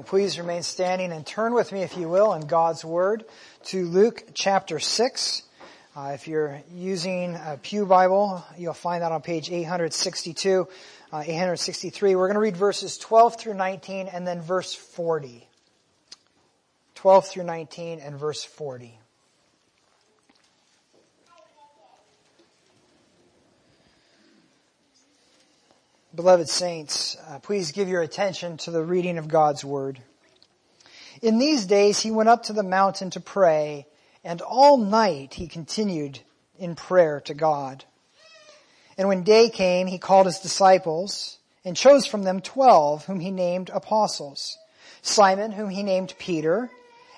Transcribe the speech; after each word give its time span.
Well, 0.00 0.06
please 0.08 0.38
remain 0.38 0.62
standing 0.62 1.12
and 1.12 1.26
turn 1.26 1.52
with 1.52 1.72
me, 1.72 1.82
if 1.82 1.94
you 1.94 2.08
will, 2.08 2.32
in 2.32 2.46
God's 2.46 2.82
Word 2.82 3.26
to 3.64 3.84
Luke 3.84 4.28
chapter 4.32 4.78
6. 4.78 5.42
Uh, 5.94 6.12
if 6.14 6.26
you're 6.26 6.62
using 6.72 7.34
a 7.34 7.58
Pew 7.62 7.84
Bible, 7.84 8.42
you'll 8.56 8.72
find 8.72 9.02
that 9.02 9.12
on 9.12 9.20
page 9.20 9.50
862, 9.50 10.66
uh, 11.12 11.18
863. 11.18 12.14
We're 12.14 12.28
going 12.28 12.36
to 12.36 12.40
read 12.40 12.56
verses 12.56 12.96
12 12.96 13.38
through 13.38 13.52
19 13.52 14.08
and 14.08 14.26
then 14.26 14.40
verse 14.40 14.74
40. 14.74 15.46
12 16.94 17.28
through 17.28 17.44
19 17.44 18.00
and 18.00 18.16
verse 18.16 18.42
40. 18.42 18.98
Beloved 26.12 26.48
saints, 26.48 27.16
uh, 27.28 27.38
please 27.38 27.70
give 27.70 27.88
your 27.88 28.02
attention 28.02 28.56
to 28.58 28.72
the 28.72 28.82
reading 28.82 29.16
of 29.16 29.28
God's 29.28 29.64
Word. 29.64 30.00
In 31.22 31.38
these 31.38 31.66
days 31.66 32.00
he 32.00 32.10
went 32.10 32.28
up 32.28 32.42
to 32.44 32.52
the 32.52 32.64
mountain 32.64 33.10
to 33.10 33.20
pray, 33.20 33.86
and 34.24 34.40
all 34.40 34.76
night 34.76 35.34
he 35.34 35.46
continued 35.46 36.18
in 36.58 36.74
prayer 36.74 37.20
to 37.26 37.34
God. 37.34 37.84
And 38.98 39.06
when 39.06 39.22
day 39.22 39.50
came, 39.50 39.86
he 39.86 39.98
called 39.98 40.26
his 40.26 40.40
disciples, 40.40 41.38
and 41.64 41.76
chose 41.76 42.06
from 42.06 42.24
them 42.24 42.40
twelve, 42.40 43.04
whom 43.04 43.20
he 43.20 43.30
named 43.30 43.70
apostles. 43.72 44.58
Simon, 45.02 45.52
whom 45.52 45.70
he 45.70 45.84
named 45.84 46.16
Peter, 46.18 46.70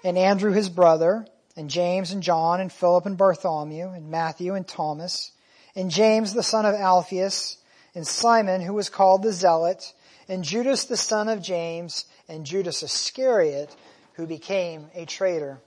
and 0.04 0.18
Andrew 0.18 0.52
his 0.52 0.68
brother, 0.68 1.26
and 1.56 1.70
James 1.70 2.12
and 2.12 2.22
John, 2.22 2.60
and 2.60 2.70
Philip 2.70 3.06
and 3.06 3.16
Bartholomew, 3.16 3.88
and 3.88 4.10
Matthew 4.10 4.52
and 4.54 4.68
Thomas, 4.68 5.32
and 5.74 5.90
James 5.90 6.34
the 6.34 6.42
son 6.42 6.66
of 6.66 6.74
Alphaeus, 6.74 7.56
and 7.94 8.06
Simon, 8.06 8.60
who 8.62 8.72
was 8.72 8.88
called 8.88 9.22
the 9.22 9.32
Zealot, 9.32 9.92
and 10.28 10.44
Judas 10.44 10.84
the 10.84 10.96
son 10.96 11.28
of 11.28 11.42
James, 11.42 12.06
and 12.28 12.46
Judas 12.46 12.82
Iscariot, 12.82 13.74
who 14.14 14.26
became 14.26 14.88
a 14.94 15.04
traitor. 15.04 15.60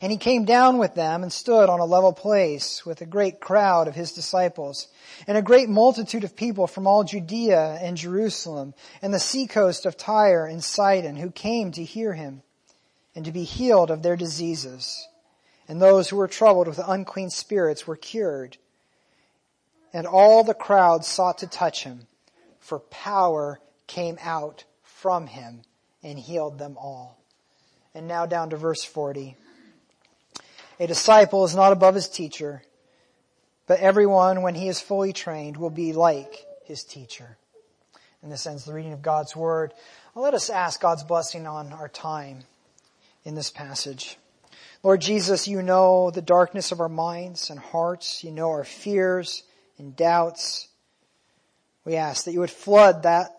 And 0.00 0.10
he 0.10 0.18
came 0.18 0.46
down 0.46 0.78
with 0.78 0.94
them 0.94 1.22
and 1.22 1.32
stood 1.32 1.68
on 1.68 1.80
a 1.80 1.84
level 1.84 2.12
place 2.12 2.86
with 2.86 3.02
a 3.02 3.06
great 3.06 3.40
crowd 3.40 3.88
of 3.88 3.94
his 3.94 4.12
disciples 4.12 4.88
and 5.26 5.36
a 5.36 5.42
great 5.42 5.68
multitude 5.68 6.24
of 6.24 6.34
people 6.34 6.66
from 6.66 6.86
all 6.86 7.04
Judea 7.04 7.78
and 7.82 7.96
Jerusalem 7.96 8.72
and 9.02 9.12
the 9.12 9.20
seacoast 9.20 9.84
of 9.84 9.96
Tyre 9.96 10.46
and 10.46 10.64
Sidon 10.64 11.16
who 11.16 11.30
came 11.30 11.72
to 11.72 11.84
hear 11.84 12.14
him 12.14 12.42
and 13.14 13.26
to 13.26 13.32
be 13.32 13.44
healed 13.44 13.90
of 13.90 14.02
their 14.02 14.16
diseases. 14.16 15.06
And 15.68 15.80
those 15.80 16.08
who 16.08 16.16
were 16.16 16.28
troubled 16.28 16.68
with 16.68 16.80
unclean 16.82 17.28
spirits 17.28 17.86
were 17.86 17.96
cured 17.96 18.56
and 19.96 20.06
all 20.06 20.44
the 20.44 20.52
crowd 20.52 21.06
sought 21.06 21.38
to 21.38 21.46
touch 21.46 21.82
him, 21.82 22.06
for 22.58 22.80
power 22.80 23.58
came 23.86 24.18
out 24.20 24.62
from 24.82 25.26
him 25.26 25.62
and 26.02 26.18
healed 26.18 26.58
them 26.58 26.76
all. 26.76 27.18
And 27.94 28.06
now 28.06 28.26
down 28.26 28.50
to 28.50 28.58
verse 28.58 28.84
40. 28.84 29.36
A 30.78 30.86
disciple 30.86 31.46
is 31.46 31.56
not 31.56 31.72
above 31.72 31.94
his 31.94 32.10
teacher, 32.10 32.62
but 33.66 33.80
everyone, 33.80 34.42
when 34.42 34.54
he 34.54 34.68
is 34.68 34.82
fully 34.82 35.14
trained, 35.14 35.56
will 35.56 35.70
be 35.70 35.94
like 35.94 36.44
his 36.66 36.84
teacher. 36.84 37.38
And 38.22 38.30
this 38.30 38.46
ends 38.46 38.66
the 38.66 38.74
reading 38.74 38.92
of 38.92 39.00
God's 39.00 39.34
word. 39.34 39.72
Well, 40.14 40.24
let 40.24 40.34
us 40.34 40.50
ask 40.50 40.78
God's 40.78 41.04
blessing 41.04 41.46
on 41.46 41.72
our 41.72 41.88
time 41.88 42.40
in 43.24 43.34
this 43.34 43.48
passage. 43.48 44.18
Lord 44.82 45.00
Jesus, 45.00 45.48
you 45.48 45.62
know 45.62 46.10
the 46.10 46.20
darkness 46.20 46.70
of 46.70 46.82
our 46.82 46.90
minds 46.90 47.48
and 47.48 47.58
hearts. 47.58 48.22
You 48.22 48.30
know 48.30 48.50
our 48.50 48.62
fears 48.62 49.42
and 49.78 49.96
doubts. 49.96 50.68
We 51.84 51.96
ask 51.96 52.24
that 52.24 52.32
you 52.32 52.40
would 52.40 52.50
flood 52.50 53.04
that 53.04 53.36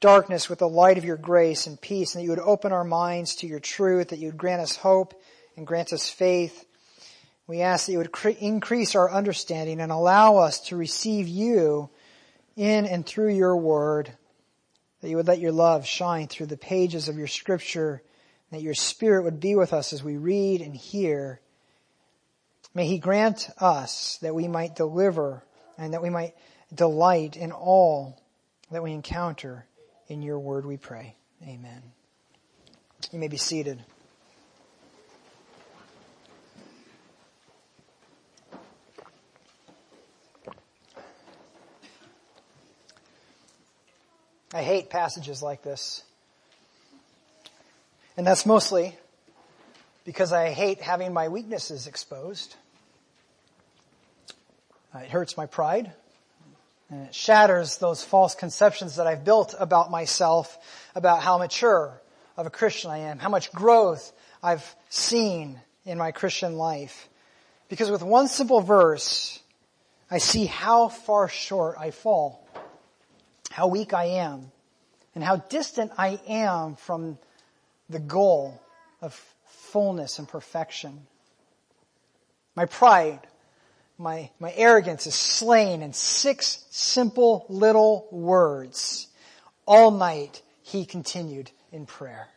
darkness 0.00 0.48
with 0.48 0.58
the 0.58 0.68
light 0.68 0.98
of 0.98 1.04
your 1.04 1.16
grace 1.16 1.66
and 1.66 1.80
peace, 1.80 2.14
and 2.14 2.20
that 2.20 2.24
you 2.24 2.30
would 2.30 2.38
open 2.38 2.72
our 2.72 2.84
minds 2.84 3.36
to 3.36 3.46
your 3.46 3.60
truth, 3.60 4.08
that 4.08 4.18
you 4.18 4.28
would 4.28 4.38
grant 4.38 4.62
us 4.62 4.76
hope 4.76 5.20
and 5.56 5.66
grant 5.66 5.92
us 5.92 6.08
faith. 6.08 6.64
We 7.46 7.60
ask 7.60 7.86
that 7.86 7.92
you 7.92 7.98
would 7.98 8.12
cre- 8.12 8.30
increase 8.30 8.94
our 8.94 9.10
understanding 9.10 9.80
and 9.80 9.92
allow 9.92 10.36
us 10.36 10.60
to 10.68 10.76
receive 10.76 11.28
you 11.28 11.90
in 12.56 12.86
and 12.86 13.04
through 13.04 13.34
your 13.34 13.56
word, 13.56 14.12
that 15.00 15.08
you 15.08 15.16
would 15.16 15.28
let 15.28 15.40
your 15.40 15.52
love 15.52 15.86
shine 15.86 16.28
through 16.28 16.46
the 16.46 16.56
pages 16.56 17.08
of 17.08 17.18
your 17.18 17.26
scripture, 17.26 18.02
that 18.52 18.62
your 18.62 18.74
spirit 18.74 19.24
would 19.24 19.40
be 19.40 19.54
with 19.54 19.72
us 19.72 19.92
as 19.92 20.02
we 20.02 20.16
read 20.16 20.60
and 20.60 20.74
hear. 20.74 21.40
May 22.74 22.86
he 22.86 22.98
grant 22.98 23.48
us 23.58 24.18
that 24.22 24.34
we 24.34 24.48
might 24.48 24.76
deliver 24.76 25.42
and 25.80 25.94
that 25.94 26.02
we 26.02 26.10
might 26.10 26.34
delight 26.72 27.36
in 27.36 27.52
all 27.52 28.20
that 28.70 28.82
we 28.82 28.92
encounter 28.92 29.66
in 30.08 30.22
your 30.22 30.38
word, 30.38 30.66
we 30.66 30.76
pray. 30.76 31.16
Amen. 31.42 31.82
You 33.10 33.18
may 33.18 33.28
be 33.28 33.38
seated. 33.38 33.82
I 44.52 44.62
hate 44.62 44.90
passages 44.90 45.42
like 45.42 45.62
this. 45.62 46.02
And 48.16 48.26
that's 48.26 48.44
mostly 48.44 48.98
because 50.04 50.32
I 50.32 50.50
hate 50.50 50.82
having 50.82 51.14
my 51.14 51.28
weaknesses 51.28 51.86
exposed. 51.86 52.56
Uh, 54.94 54.98
it 54.98 55.10
hurts 55.10 55.36
my 55.36 55.46
pride. 55.46 55.92
And 56.90 57.06
it 57.06 57.14
shatters 57.14 57.78
those 57.78 58.02
false 58.02 58.34
conceptions 58.34 58.96
that 58.96 59.06
I've 59.06 59.24
built 59.24 59.54
about 59.58 59.90
myself, 59.90 60.58
about 60.94 61.22
how 61.22 61.38
mature 61.38 62.00
of 62.36 62.46
a 62.46 62.50
Christian 62.50 62.90
I 62.90 62.98
am, 62.98 63.18
how 63.18 63.28
much 63.28 63.52
growth 63.52 64.12
I've 64.42 64.74
seen 64.88 65.60
in 65.84 65.98
my 65.98 66.10
Christian 66.10 66.56
life. 66.56 67.08
Because 67.68 67.90
with 67.90 68.02
one 68.02 68.26
simple 68.26 68.60
verse, 68.60 69.40
I 70.10 70.18
see 70.18 70.46
how 70.46 70.88
far 70.88 71.28
short 71.28 71.76
I 71.78 71.92
fall, 71.92 72.44
how 73.50 73.68
weak 73.68 73.94
I 73.94 74.06
am, 74.06 74.50
and 75.14 75.22
how 75.22 75.36
distant 75.36 75.92
I 75.96 76.18
am 76.26 76.74
from 76.74 77.18
the 77.88 78.00
goal 78.00 78.60
of 79.00 79.14
fullness 79.46 80.18
and 80.18 80.28
perfection. 80.28 81.06
My 82.56 82.66
pride 82.66 83.20
my, 84.00 84.30
my 84.40 84.52
arrogance 84.56 85.06
is 85.06 85.14
slain 85.14 85.82
in 85.82 85.92
six 85.92 86.64
simple 86.70 87.44
little 87.50 88.08
words. 88.10 89.08
All 89.66 89.90
night 89.90 90.40
he 90.62 90.86
continued 90.86 91.50
in 91.70 91.84
prayer. 91.84 92.28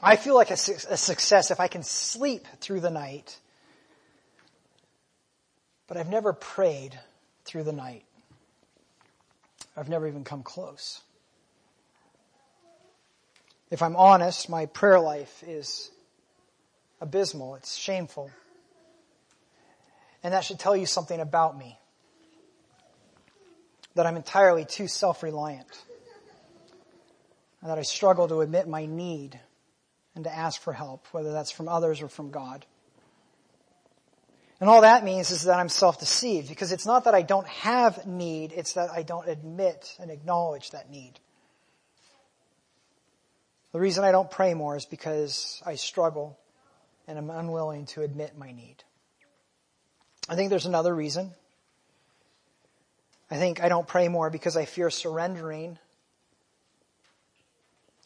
I 0.00 0.16
feel 0.16 0.34
like 0.34 0.50
a, 0.50 0.58
a 0.90 0.96
success 0.96 1.50
if 1.50 1.58
I 1.58 1.68
can 1.68 1.82
sleep 1.82 2.46
through 2.60 2.80
the 2.80 2.90
night, 2.90 3.40
but 5.88 5.96
I've 5.96 6.10
never 6.10 6.34
prayed 6.34 6.98
through 7.46 7.62
the 7.62 7.72
night. 7.72 8.04
I've 9.74 9.88
never 9.88 10.06
even 10.06 10.22
come 10.22 10.42
close. 10.42 11.00
If 13.70 13.82
I'm 13.82 13.96
honest, 13.96 14.50
my 14.50 14.66
prayer 14.66 15.00
life 15.00 15.42
is 15.46 15.90
abysmal. 17.00 17.56
It's 17.56 17.76
shameful. 17.76 18.30
And 20.22 20.32
that 20.32 20.44
should 20.44 20.58
tell 20.58 20.76
you 20.76 20.86
something 20.86 21.20
about 21.20 21.56
me. 21.56 21.78
That 23.94 24.06
I'm 24.06 24.16
entirely 24.16 24.64
too 24.64 24.88
self-reliant. 24.88 25.66
And 27.60 27.70
that 27.70 27.78
I 27.78 27.82
struggle 27.82 28.28
to 28.28 28.40
admit 28.40 28.68
my 28.68 28.86
need 28.86 29.38
and 30.14 30.24
to 30.24 30.34
ask 30.34 30.60
for 30.60 30.72
help, 30.72 31.06
whether 31.12 31.32
that's 31.32 31.50
from 31.50 31.68
others 31.68 32.02
or 32.02 32.08
from 32.08 32.30
God. 32.30 32.64
And 34.60 34.70
all 34.70 34.80
that 34.80 35.04
means 35.04 35.30
is 35.30 35.42
that 35.42 35.58
I'm 35.58 35.68
self-deceived 35.68 36.48
because 36.48 36.72
it's 36.72 36.86
not 36.86 37.04
that 37.04 37.14
I 37.14 37.22
don't 37.22 37.46
have 37.46 38.06
need, 38.06 38.52
it's 38.52 38.72
that 38.72 38.90
I 38.90 39.02
don't 39.02 39.28
admit 39.28 39.94
and 40.00 40.10
acknowledge 40.10 40.70
that 40.70 40.90
need. 40.90 41.20
The 43.72 43.80
reason 43.80 44.04
I 44.04 44.12
don't 44.12 44.30
pray 44.30 44.54
more 44.54 44.74
is 44.74 44.86
because 44.86 45.62
I 45.66 45.74
struggle 45.74 46.38
and 47.06 47.18
I'm 47.18 47.30
unwilling 47.30 47.86
to 47.86 48.02
admit 48.02 48.36
my 48.36 48.52
need. 48.52 48.82
I 50.28 50.34
think 50.34 50.50
there's 50.50 50.66
another 50.66 50.94
reason. 50.94 51.32
I 53.30 53.36
think 53.36 53.62
I 53.62 53.68
don't 53.68 53.86
pray 53.86 54.08
more 54.08 54.30
because 54.30 54.56
I 54.56 54.64
fear 54.64 54.90
surrendering 54.90 55.78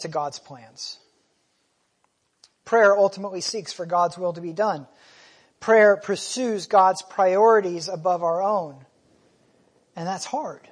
to 0.01 0.09
God's 0.09 0.39
plans. 0.39 0.99
Prayer 2.65 2.97
ultimately 2.97 3.41
seeks 3.41 3.73
for 3.73 3.87
God's 3.87 4.17
will 4.17 4.33
to 4.33 4.41
be 4.41 4.53
done. 4.53 4.87
Prayer 5.61 5.97
pursues 5.97 6.67
God's 6.67 7.03
priorities 7.03 7.89
above 7.89 8.23
our 8.23 8.43
own. 8.43 8.77
And 9.97 10.07
that's 10.07 10.25
hard. 10.25 10.69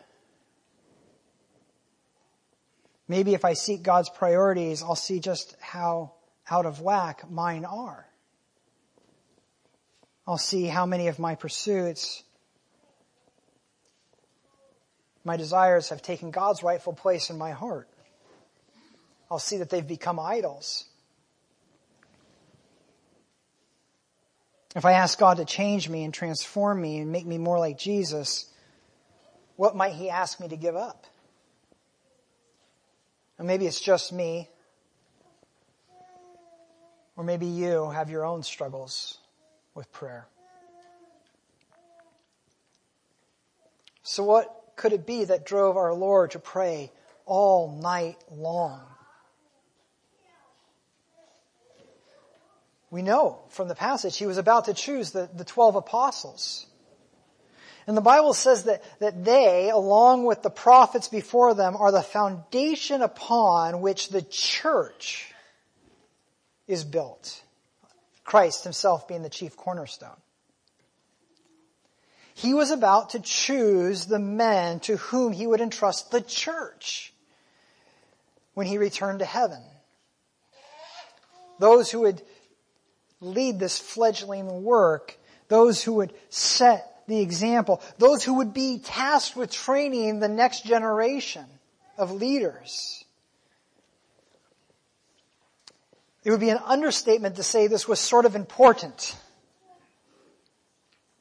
Maybe 3.07 3.35
if 3.35 3.45
I 3.45 3.55
seek 3.55 3.83
God's 3.83 4.11
priorities, 4.11 4.83
I'll 4.83 4.95
see 4.95 5.19
just 5.19 5.57
how 5.61 6.13
out 6.51 6.67
of 6.67 6.81
whack 6.81 7.31
mine 7.31 7.65
are. 7.65 8.08
I'll 10.29 10.37
see 10.37 10.67
how 10.67 10.85
many 10.85 11.09
of 11.09 11.19
my 11.19 11.37
pursuits 11.37 12.23
my 15.25 15.39
desires 15.39 15.89
have 15.89 16.03
taken 16.03 16.31
God's 16.31 16.63
rightful 16.63 16.93
place 16.93 17.31
in 17.31 17.39
my 17.39 17.53
heart. 17.53 17.89
I'll 19.31 19.39
see 19.39 19.57
that 19.57 19.71
they've 19.71 19.87
become 19.87 20.21
idols. 20.21 20.85
If 24.77 24.85
I 24.85 24.93
ask 24.93 25.19
God 25.19 25.39
to 25.39 25.47
change 25.47 25.89
me 25.89 26.05
and 26.05 26.13
transform 26.13 26.83
me 26.83 26.99
and 26.99 27.11
make 27.11 27.25
me 27.25 27.39
more 27.39 27.59
like 27.59 27.79
Jesus, 27.79 28.53
what 29.57 29.75
might 29.75 29.95
He 29.95 30.11
ask 30.11 30.41
me 30.41 30.49
to 30.49 30.57
give 30.57 30.77
up? 30.77 31.07
And 33.39 33.47
maybe 33.47 33.67
it's 33.67 33.81
just 33.81 34.13
me, 34.13 34.51
or 37.17 37.25
maybe 37.25 37.47
you 37.47 37.89
have 37.91 38.11
your 38.11 38.27
own 38.27 38.43
struggles 38.43 39.18
with 39.79 39.93
prayer. 39.93 40.27
So, 44.03 44.25
what 44.25 44.53
could 44.75 44.93
it 44.93 45.07
be 45.07 45.25
that 45.27 45.47
drove 45.47 45.77
our 45.77 45.95
Lord 45.95 46.33
to 46.33 46.41
pray 46.41 46.91
all 47.25 47.81
night 47.81 48.17
long? 48.29 48.81
We 52.91 53.03
know 53.03 53.45
from 53.51 53.69
the 53.69 53.77
passage 53.77 54.17
he 54.17 54.27
was 54.27 54.37
about 54.37 54.65
to 54.65 54.75
choose 54.75 55.13
the, 55.13 55.31
the 55.33 55.45
12 55.45 55.77
apostles. 55.77 56.67
And 57.87 57.97
the 57.97 58.01
Bible 58.03 58.35
says 58.35 58.65
that, 58.65 58.83
that 58.99 59.25
they, 59.25 59.71
along 59.71 60.25
with 60.25 60.43
the 60.43 60.51
prophets 60.51 61.07
before 61.07 61.55
them, 61.55 61.77
are 61.77 61.93
the 61.93 62.03
foundation 62.03 63.01
upon 63.01 63.81
which 63.81 64.09
the 64.09 64.23
church 64.23 65.33
is 66.67 66.83
built. 66.85 67.43
Christ 68.29 68.63
himself 68.63 69.09
being 69.09 69.23
the 69.23 69.31
chief 69.31 69.57
cornerstone. 69.57 70.21
He 72.35 72.53
was 72.53 72.71
about 72.71 73.11
to 73.11 73.21
choose 73.21 74.05
the 74.05 74.19
men 74.19 74.81
to 74.81 74.99
whom 74.99 75.33
he 75.33 75.47
would 75.47 75.63
entrust 75.63 76.11
the 76.11 76.21
church 76.21 77.15
when 78.53 78.67
he 78.67 78.77
returned 78.77 79.21
to 79.21 79.25
heaven. 79.25 79.63
Those 81.59 81.91
who 81.91 82.01
would 82.01 82.21
lead 83.23 83.59
this 83.59 83.79
fledgling 83.79 84.63
work, 84.63 85.17
those 85.49 85.83
who 85.83 85.95
would 85.95 86.13
set 86.29 86.85
the 87.07 87.21
example, 87.21 87.81
those 87.97 88.23
who 88.23 88.35
would 88.35 88.53
be 88.53 88.79
tasked 88.79 89.37
with 89.37 89.51
training 89.51 90.21
the 90.21 90.29
next 90.29 90.67
generation 90.67 91.47
of 91.97 92.13
leaders. 92.13 93.07
It 96.29 96.31
would 96.31 96.41
be 96.41 96.51
an 96.51 96.61
understatement 96.63 97.37
to 97.37 97.43
say 97.43 97.69
this 97.69 97.89
was 97.89 97.99
sort 97.99 98.27
of 98.27 98.37
important. 98.37 99.17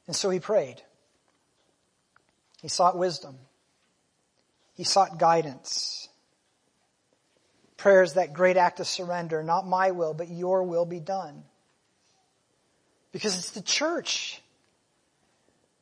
And 0.06 0.14
so 0.14 0.28
he 0.28 0.38
prayed. 0.38 0.82
He 2.60 2.68
sought 2.68 2.94
wisdom. 2.94 3.38
He 4.74 4.84
sought 4.84 5.18
guidance. 5.18 6.10
Prayer 7.78 8.02
is 8.02 8.12
that 8.12 8.34
great 8.34 8.58
act 8.58 8.80
of 8.80 8.86
surrender. 8.86 9.42
Not 9.42 9.66
my 9.66 9.92
will, 9.92 10.12
but 10.12 10.28
your 10.28 10.62
will 10.64 10.84
be 10.84 11.00
done. 11.00 11.42
Because 13.10 13.38
it's 13.38 13.52
the 13.52 13.62
church. 13.62 14.42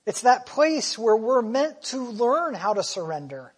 It's 0.07 0.21
that 0.21 0.47
place 0.47 0.97
where 0.97 1.17
we're 1.17 1.43
meant 1.43 1.83
to 1.87 1.99
learn 1.99 2.55
how 2.55 2.75
to 2.75 2.85
surrender. 2.85 3.53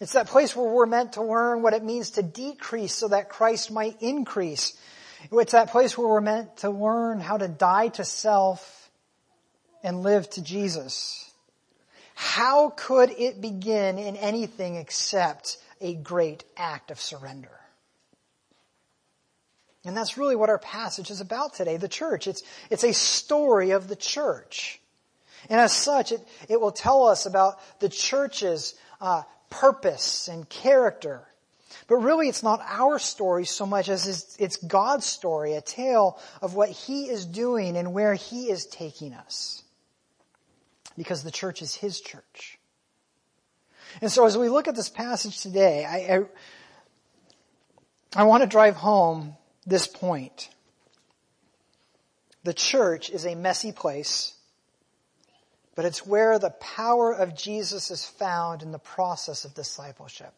It's 0.00 0.12
that 0.12 0.28
place 0.28 0.54
where 0.54 0.70
we're 0.70 0.86
meant 0.86 1.14
to 1.14 1.22
learn 1.22 1.62
what 1.62 1.74
it 1.74 1.82
means 1.82 2.10
to 2.10 2.22
decrease 2.22 2.94
so 2.94 3.08
that 3.08 3.28
Christ 3.28 3.70
might 3.70 4.00
increase. 4.00 4.78
It's 5.32 5.52
that 5.52 5.70
place 5.70 5.98
where 5.98 6.06
we're 6.06 6.20
meant 6.20 6.58
to 6.58 6.70
learn 6.70 7.20
how 7.20 7.36
to 7.36 7.48
die 7.48 7.88
to 7.88 8.04
self 8.04 8.90
and 9.82 10.02
live 10.02 10.30
to 10.30 10.42
Jesus. 10.42 11.30
How 12.14 12.70
could 12.70 13.10
it 13.10 13.40
begin 13.40 13.98
in 13.98 14.16
anything 14.16 14.76
except 14.76 15.58
a 15.80 15.94
great 15.94 16.44
act 16.56 16.90
of 16.90 17.00
surrender? 17.00 17.50
And 19.84 19.96
that's 19.96 20.18
really 20.18 20.36
what 20.36 20.50
our 20.50 20.58
passage 20.58 21.10
is 21.10 21.20
about 21.20 21.54
today, 21.54 21.76
the 21.76 21.88
church. 21.88 22.26
It's, 22.26 22.42
it's 22.70 22.84
a 22.84 22.92
story 22.92 23.70
of 23.70 23.88
the 23.88 23.96
church. 23.96 24.80
And 25.48 25.60
as 25.60 25.72
such, 25.72 26.12
it, 26.12 26.20
it 26.48 26.60
will 26.60 26.72
tell 26.72 27.06
us 27.06 27.26
about 27.26 27.58
the 27.80 27.88
church's 27.88 28.74
uh, 29.00 29.22
purpose 29.50 30.28
and 30.28 30.48
character. 30.48 31.22
But 31.86 31.96
really, 31.96 32.28
it's 32.28 32.42
not 32.42 32.60
our 32.66 32.98
story 32.98 33.44
so 33.44 33.66
much 33.66 33.88
as 33.88 34.36
it's, 34.38 34.56
God's 34.56 35.06
story, 35.06 35.54
a 35.54 35.60
tale 35.60 36.18
of 36.42 36.54
what 36.54 36.68
He 36.68 37.08
is 37.08 37.24
doing 37.24 37.76
and 37.76 37.92
where 37.92 38.14
He 38.14 38.50
is 38.50 38.66
taking 38.66 39.14
us. 39.14 39.62
Because 40.96 41.22
the 41.22 41.30
church 41.30 41.62
is 41.62 41.74
His 41.74 42.00
church. 42.00 42.58
And 44.00 44.12
so 44.12 44.26
as 44.26 44.36
we 44.36 44.48
look 44.48 44.68
at 44.68 44.74
this 44.74 44.88
passage 44.88 45.40
today, 45.40 45.84
I, 45.84 46.16
I, 46.16 48.22
I 48.22 48.24
want 48.24 48.42
to 48.42 48.48
drive 48.48 48.76
home 48.76 49.36
this 49.66 49.86
point. 49.86 50.50
The 52.44 52.54
church 52.54 53.10
is 53.10 53.24
a 53.24 53.34
messy 53.34 53.72
place, 53.72 54.34
but 55.78 55.84
it's 55.84 56.04
where 56.04 56.40
the 56.40 56.50
power 56.50 57.12
of 57.12 57.36
Jesus 57.36 57.92
is 57.92 58.04
found 58.04 58.64
in 58.64 58.72
the 58.72 58.80
process 58.80 59.44
of 59.44 59.54
discipleship. 59.54 60.34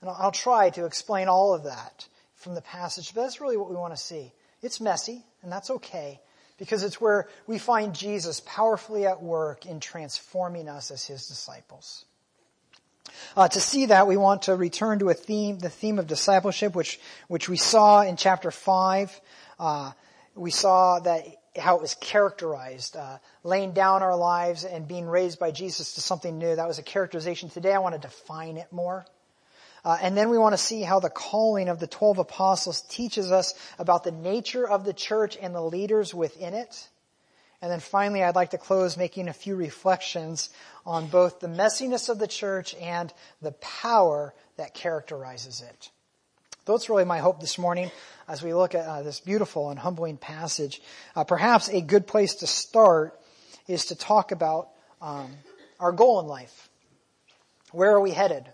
And 0.00 0.08
I'll 0.08 0.32
try 0.32 0.70
to 0.70 0.86
explain 0.86 1.28
all 1.28 1.52
of 1.52 1.64
that 1.64 2.08
from 2.36 2.54
the 2.54 2.62
passage, 2.62 3.12
but 3.12 3.20
that's 3.20 3.38
really 3.38 3.58
what 3.58 3.68
we 3.68 3.76
want 3.76 3.94
to 3.94 4.02
see. 4.02 4.32
It's 4.62 4.80
messy, 4.80 5.26
and 5.42 5.52
that's 5.52 5.68
okay, 5.68 6.22
because 6.56 6.84
it's 6.84 6.98
where 6.98 7.28
we 7.46 7.58
find 7.58 7.94
Jesus 7.94 8.40
powerfully 8.46 9.04
at 9.04 9.22
work 9.22 9.66
in 9.66 9.78
transforming 9.78 10.70
us 10.70 10.90
as 10.90 11.04
his 11.04 11.28
disciples. 11.28 12.06
Uh, 13.36 13.48
to 13.48 13.60
see 13.60 13.84
that, 13.84 14.06
we 14.06 14.16
want 14.16 14.40
to 14.40 14.56
return 14.56 15.00
to 15.00 15.10
a 15.10 15.14
theme, 15.14 15.58
the 15.58 15.68
theme 15.68 15.98
of 15.98 16.06
discipleship, 16.06 16.74
which 16.74 16.98
which 17.28 17.46
we 17.46 17.58
saw 17.58 18.00
in 18.00 18.16
chapter 18.16 18.50
five. 18.50 19.20
Uh, 19.60 19.92
we 20.34 20.50
saw 20.50 20.98
that 21.00 21.26
how 21.56 21.76
it 21.76 21.82
was 21.82 21.94
characterized, 21.94 22.96
uh, 22.96 23.18
laying 23.44 23.72
down 23.72 24.02
our 24.02 24.16
lives 24.16 24.64
and 24.64 24.88
being 24.88 25.06
raised 25.06 25.38
by 25.38 25.50
Jesus 25.50 25.94
to 25.94 26.00
something 26.00 26.38
new. 26.38 26.56
That 26.56 26.68
was 26.68 26.78
a 26.78 26.82
characterization. 26.82 27.50
Today, 27.50 27.72
I 27.72 27.78
want 27.78 27.94
to 27.94 28.00
define 28.00 28.56
it 28.56 28.72
more. 28.72 29.04
Uh, 29.84 29.98
and 30.00 30.16
then 30.16 30.30
we 30.30 30.38
want 30.38 30.52
to 30.52 30.58
see 30.58 30.82
how 30.82 31.00
the 31.00 31.10
calling 31.10 31.68
of 31.68 31.80
the 31.80 31.86
12 31.86 32.18
apostles 32.18 32.82
teaches 32.82 33.32
us 33.32 33.54
about 33.78 34.04
the 34.04 34.12
nature 34.12 34.68
of 34.68 34.84
the 34.84 34.92
church 34.92 35.36
and 35.40 35.54
the 35.54 35.62
leaders 35.62 36.14
within 36.14 36.54
it. 36.54 36.88
And 37.60 37.70
then 37.70 37.80
finally, 37.80 38.22
I'd 38.22 38.34
like 38.34 38.50
to 38.50 38.58
close 38.58 38.96
making 38.96 39.28
a 39.28 39.32
few 39.32 39.54
reflections 39.54 40.50
on 40.86 41.08
both 41.08 41.40
the 41.40 41.48
messiness 41.48 42.08
of 42.08 42.18
the 42.18 42.26
church 42.26 42.74
and 42.74 43.12
the 43.40 43.52
power 43.52 44.34
that 44.56 44.74
characterizes 44.74 45.62
it. 45.62 45.90
That's 46.64 46.88
really 46.88 47.04
my 47.04 47.18
hope 47.18 47.40
this 47.40 47.58
morning 47.58 47.90
as 48.28 48.40
we 48.40 48.54
look 48.54 48.76
at 48.76 48.86
uh, 48.86 49.02
this 49.02 49.18
beautiful 49.18 49.70
and 49.70 49.78
humbling 49.78 50.16
passage. 50.16 50.80
Uh, 51.16 51.24
perhaps 51.24 51.68
a 51.68 51.80
good 51.80 52.06
place 52.06 52.36
to 52.36 52.46
start 52.46 53.18
is 53.66 53.86
to 53.86 53.96
talk 53.96 54.30
about 54.30 54.68
um, 55.00 55.32
our 55.80 55.90
goal 55.90 56.20
in 56.20 56.26
life. 56.26 56.68
Where 57.72 57.90
are 57.90 58.00
we 58.00 58.12
headed? 58.12 58.44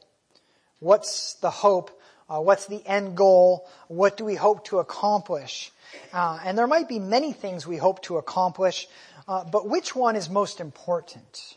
What's 0.79 1.35
the 1.35 1.51
hope? 1.51 1.91
Uh, 2.31 2.41
what's 2.41 2.65
the 2.65 2.83
end 2.87 3.15
goal? 3.15 3.69
What 3.89 4.17
do 4.17 4.25
we 4.25 4.37
hope 4.37 4.65
to 4.67 4.79
accomplish? 4.79 5.71
Uh, 6.11 6.39
and 6.43 6.57
there 6.57 6.67
might 6.67 6.89
be 6.89 6.99
many 6.99 7.35
things 7.35 7.67
we 7.67 7.77
hope 7.77 8.01
to 8.05 8.17
accomplish, 8.17 8.89
uh, 9.27 9.45
but 9.45 9.69
which 9.69 9.95
one 9.95 10.17
is 10.17 10.31
most 10.31 10.61
important? 10.61 11.57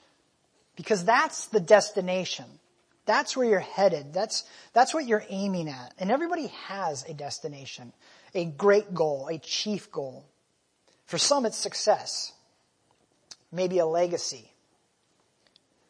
Because 0.75 1.05
that's 1.05 1.46
the 1.48 1.62
destination. 1.62 2.46
That's 3.05 3.36
where 3.36 3.48
you're 3.48 3.60
headed. 3.60 4.13
That's, 4.13 4.43
that's 4.74 4.93
what 4.93 5.08
you're 5.08 5.24
aiming 5.29 5.70
at. 5.70 5.93
And 5.98 6.12
everybody 6.12 6.48
has 6.67 7.03
a 7.08 7.13
destination, 7.13 7.93
a 8.36 8.46
great 8.46 8.93
goal, 8.93 9.27
a 9.31 9.39
chief 9.39 9.91
goal. 9.91 10.25
For 11.05 11.17
some, 11.17 11.46
it's 11.46 11.58
success, 11.58 12.31
maybe 13.51 13.79
a 13.79 13.86
legacy. 13.86 14.51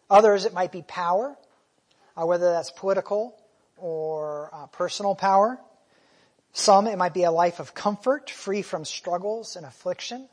Others, 0.10 0.46
it 0.46 0.54
might 0.54 0.72
be 0.72 0.82
power, 0.82 1.38
uh, 2.18 2.26
whether 2.26 2.52
that's 2.52 2.72
political 2.72 3.38
or 3.78 4.50
uh, 4.54 4.66
personal 4.68 5.16
power. 5.16 5.60
Some, 6.54 6.88
it 6.88 6.98
might 6.98 7.14
be 7.14 7.24
a 7.24 7.32
life 7.32 7.60
of 7.60 7.74
comfort, 7.74 8.30
free 8.30 8.62
from 8.62 8.84
struggles 8.84 9.56
and 9.56 9.66
affliction. 9.66 10.28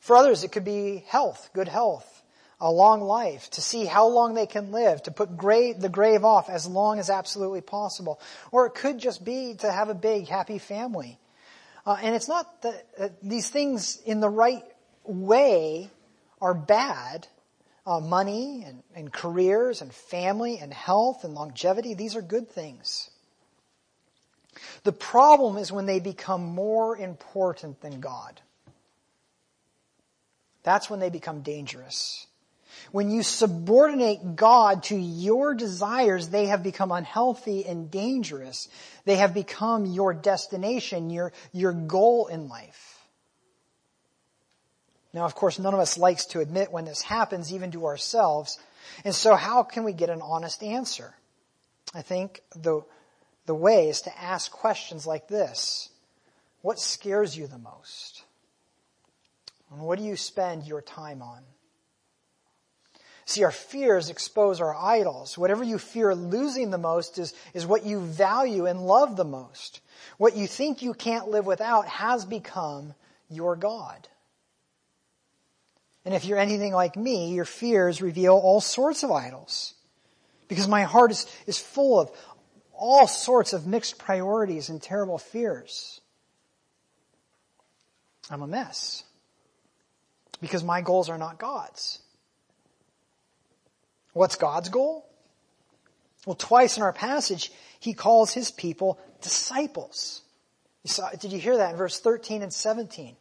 For 0.00 0.16
others, 0.16 0.42
it 0.42 0.50
could 0.50 0.64
be 0.64 1.04
health, 1.06 1.50
good 1.54 1.68
health, 1.68 2.21
a 2.62 2.70
long 2.70 3.00
life, 3.00 3.50
to 3.50 3.60
see 3.60 3.86
how 3.86 4.06
long 4.06 4.34
they 4.34 4.46
can 4.46 4.70
live, 4.70 5.02
to 5.02 5.10
put 5.10 5.36
grave, 5.36 5.80
the 5.80 5.88
grave 5.88 6.24
off 6.24 6.48
as 6.48 6.64
long 6.64 7.00
as 7.00 7.10
absolutely 7.10 7.60
possible. 7.60 8.20
Or 8.52 8.66
it 8.66 8.74
could 8.74 9.00
just 9.00 9.24
be 9.24 9.54
to 9.58 9.70
have 9.70 9.88
a 9.88 9.94
big, 9.94 10.28
happy 10.28 10.58
family. 10.58 11.18
Uh, 11.84 11.98
and 12.00 12.14
it's 12.14 12.28
not 12.28 12.62
that 12.62 12.86
uh, 12.96 13.08
these 13.20 13.50
things 13.50 14.00
in 14.06 14.20
the 14.20 14.28
right 14.28 14.62
way 15.04 15.90
are 16.40 16.54
bad. 16.54 17.26
Uh, 17.84 17.98
money 17.98 18.62
and, 18.64 18.84
and 18.94 19.12
careers 19.12 19.82
and 19.82 19.92
family 19.92 20.58
and 20.58 20.72
health 20.72 21.24
and 21.24 21.34
longevity, 21.34 21.94
these 21.94 22.14
are 22.14 22.22
good 22.22 22.48
things. 22.48 23.10
The 24.84 24.92
problem 24.92 25.56
is 25.56 25.72
when 25.72 25.86
they 25.86 25.98
become 25.98 26.44
more 26.44 26.96
important 26.96 27.80
than 27.80 27.98
God. 27.98 28.40
That's 30.62 30.88
when 30.88 31.00
they 31.00 31.10
become 31.10 31.40
dangerous. 31.40 32.28
When 32.92 33.10
you 33.10 33.22
subordinate 33.22 34.36
God 34.36 34.82
to 34.84 34.96
your 34.96 35.54
desires, 35.54 36.28
they 36.28 36.46
have 36.46 36.62
become 36.62 36.92
unhealthy 36.92 37.64
and 37.64 37.90
dangerous. 37.90 38.68
They 39.06 39.16
have 39.16 39.32
become 39.32 39.86
your 39.86 40.12
destination, 40.12 41.08
your, 41.08 41.32
your 41.52 41.72
goal 41.72 42.26
in 42.26 42.48
life. 42.48 43.00
Now, 45.14 45.24
of 45.24 45.34
course, 45.34 45.58
none 45.58 45.72
of 45.72 45.80
us 45.80 45.96
likes 45.96 46.26
to 46.26 46.40
admit 46.40 46.70
when 46.70 46.84
this 46.84 47.00
happens, 47.00 47.52
even 47.52 47.70
to 47.72 47.86
ourselves. 47.86 48.58
And 49.04 49.14
so 49.14 49.36
how 49.36 49.62
can 49.62 49.84
we 49.84 49.94
get 49.94 50.10
an 50.10 50.20
honest 50.22 50.62
answer? 50.62 51.14
I 51.94 52.02
think 52.02 52.42
the, 52.54 52.82
the 53.46 53.54
way 53.54 53.88
is 53.88 54.02
to 54.02 54.22
ask 54.22 54.50
questions 54.50 55.06
like 55.06 55.28
this. 55.28 55.88
What 56.60 56.78
scares 56.78 57.36
you 57.36 57.46
the 57.46 57.58
most? 57.58 58.22
And 59.70 59.80
what 59.80 59.98
do 59.98 60.04
you 60.04 60.16
spend 60.16 60.64
your 60.64 60.82
time 60.82 61.22
on? 61.22 61.42
See, 63.24 63.44
our 63.44 63.52
fears 63.52 64.10
expose 64.10 64.60
our 64.60 64.74
idols. 64.74 65.38
Whatever 65.38 65.62
you 65.62 65.78
fear 65.78 66.14
losing 66.14 66.70
the 66.70 66.78
most 66.78 67.18
is, 67.18 67.34
is 67.54 67.66
what 67.66 67.86
you 67.86 68.00
value 68.00 68.66
and 68.66 68.86
love 68.86 69.16
the 69.16 69.24
most. 69.24 69.80
What 70.18 70.36
you 70.36 70.46
think 70.46 70.82
you 70.82 70.92
can't 70.94 71.28
live 71.28 71.46
without 71.46 71.86
has 71.86 72.24
become 72.24 72.94
your 73.30 73.56
God. 73.56 74.08
And 76.04 76.14
if 76.14 76.24
you're 76.24 76.38
anything 76.38 76.72
like 76.72 76.96
me, 76.96 77.32
your 77.32 77.44
fears 77.44 78.02
reveal 78.02 78.34
all 78.34 78.60
sorts 78.60 79.04
of 79.04 79.12
idols. 79.12 79.74
Because 80.48 80.66
my 80.66 80.82
heart 80.82 81.12
is, 81.12 81.26
is 81.46 81.58
full 81.58 82.00
of 82.00 82.10
all 82.72 83.06
sorts 83.06 83.52
of 83.52 83.66
mixed 83.66 83.98
priorities 83.98 84.68
and 84.68 84.82
terrible 84.82 85.18
fears. 85.18 86.00
I'm 88.28 88.42
a 88.42 88.46
mess. 88.48 89.04
Because 90.40 90.64
my 90.64 90.80
goals 90.80 91.08
are 91.08 91.18
not 91.18 91.38
God's. 91.38 92.00
What's 94.12 94.36
God's 94.36 94.68
goal? 94.68 95.06
Well, 96.26 96.36
twice 96.36 96.76
in 96.76 96.82
our 96.82 96.92
passage, 96.92 97.50
he 97.80 97.94
calls 97.94 98.32
his 98.32 98.50
people 98.50 98.98
disciples. 99.20 100.22
You 100.84 100.90
saw, 100.90 101.10
did 101.10 101.32
you 101.32 101.38
hear 101.38 101.56
that 101.56 101.72
in 101.72 101.76
verse 101.76 101.98
13 101.98 102.42
and 102.42 102.52
17? 102.52 103.16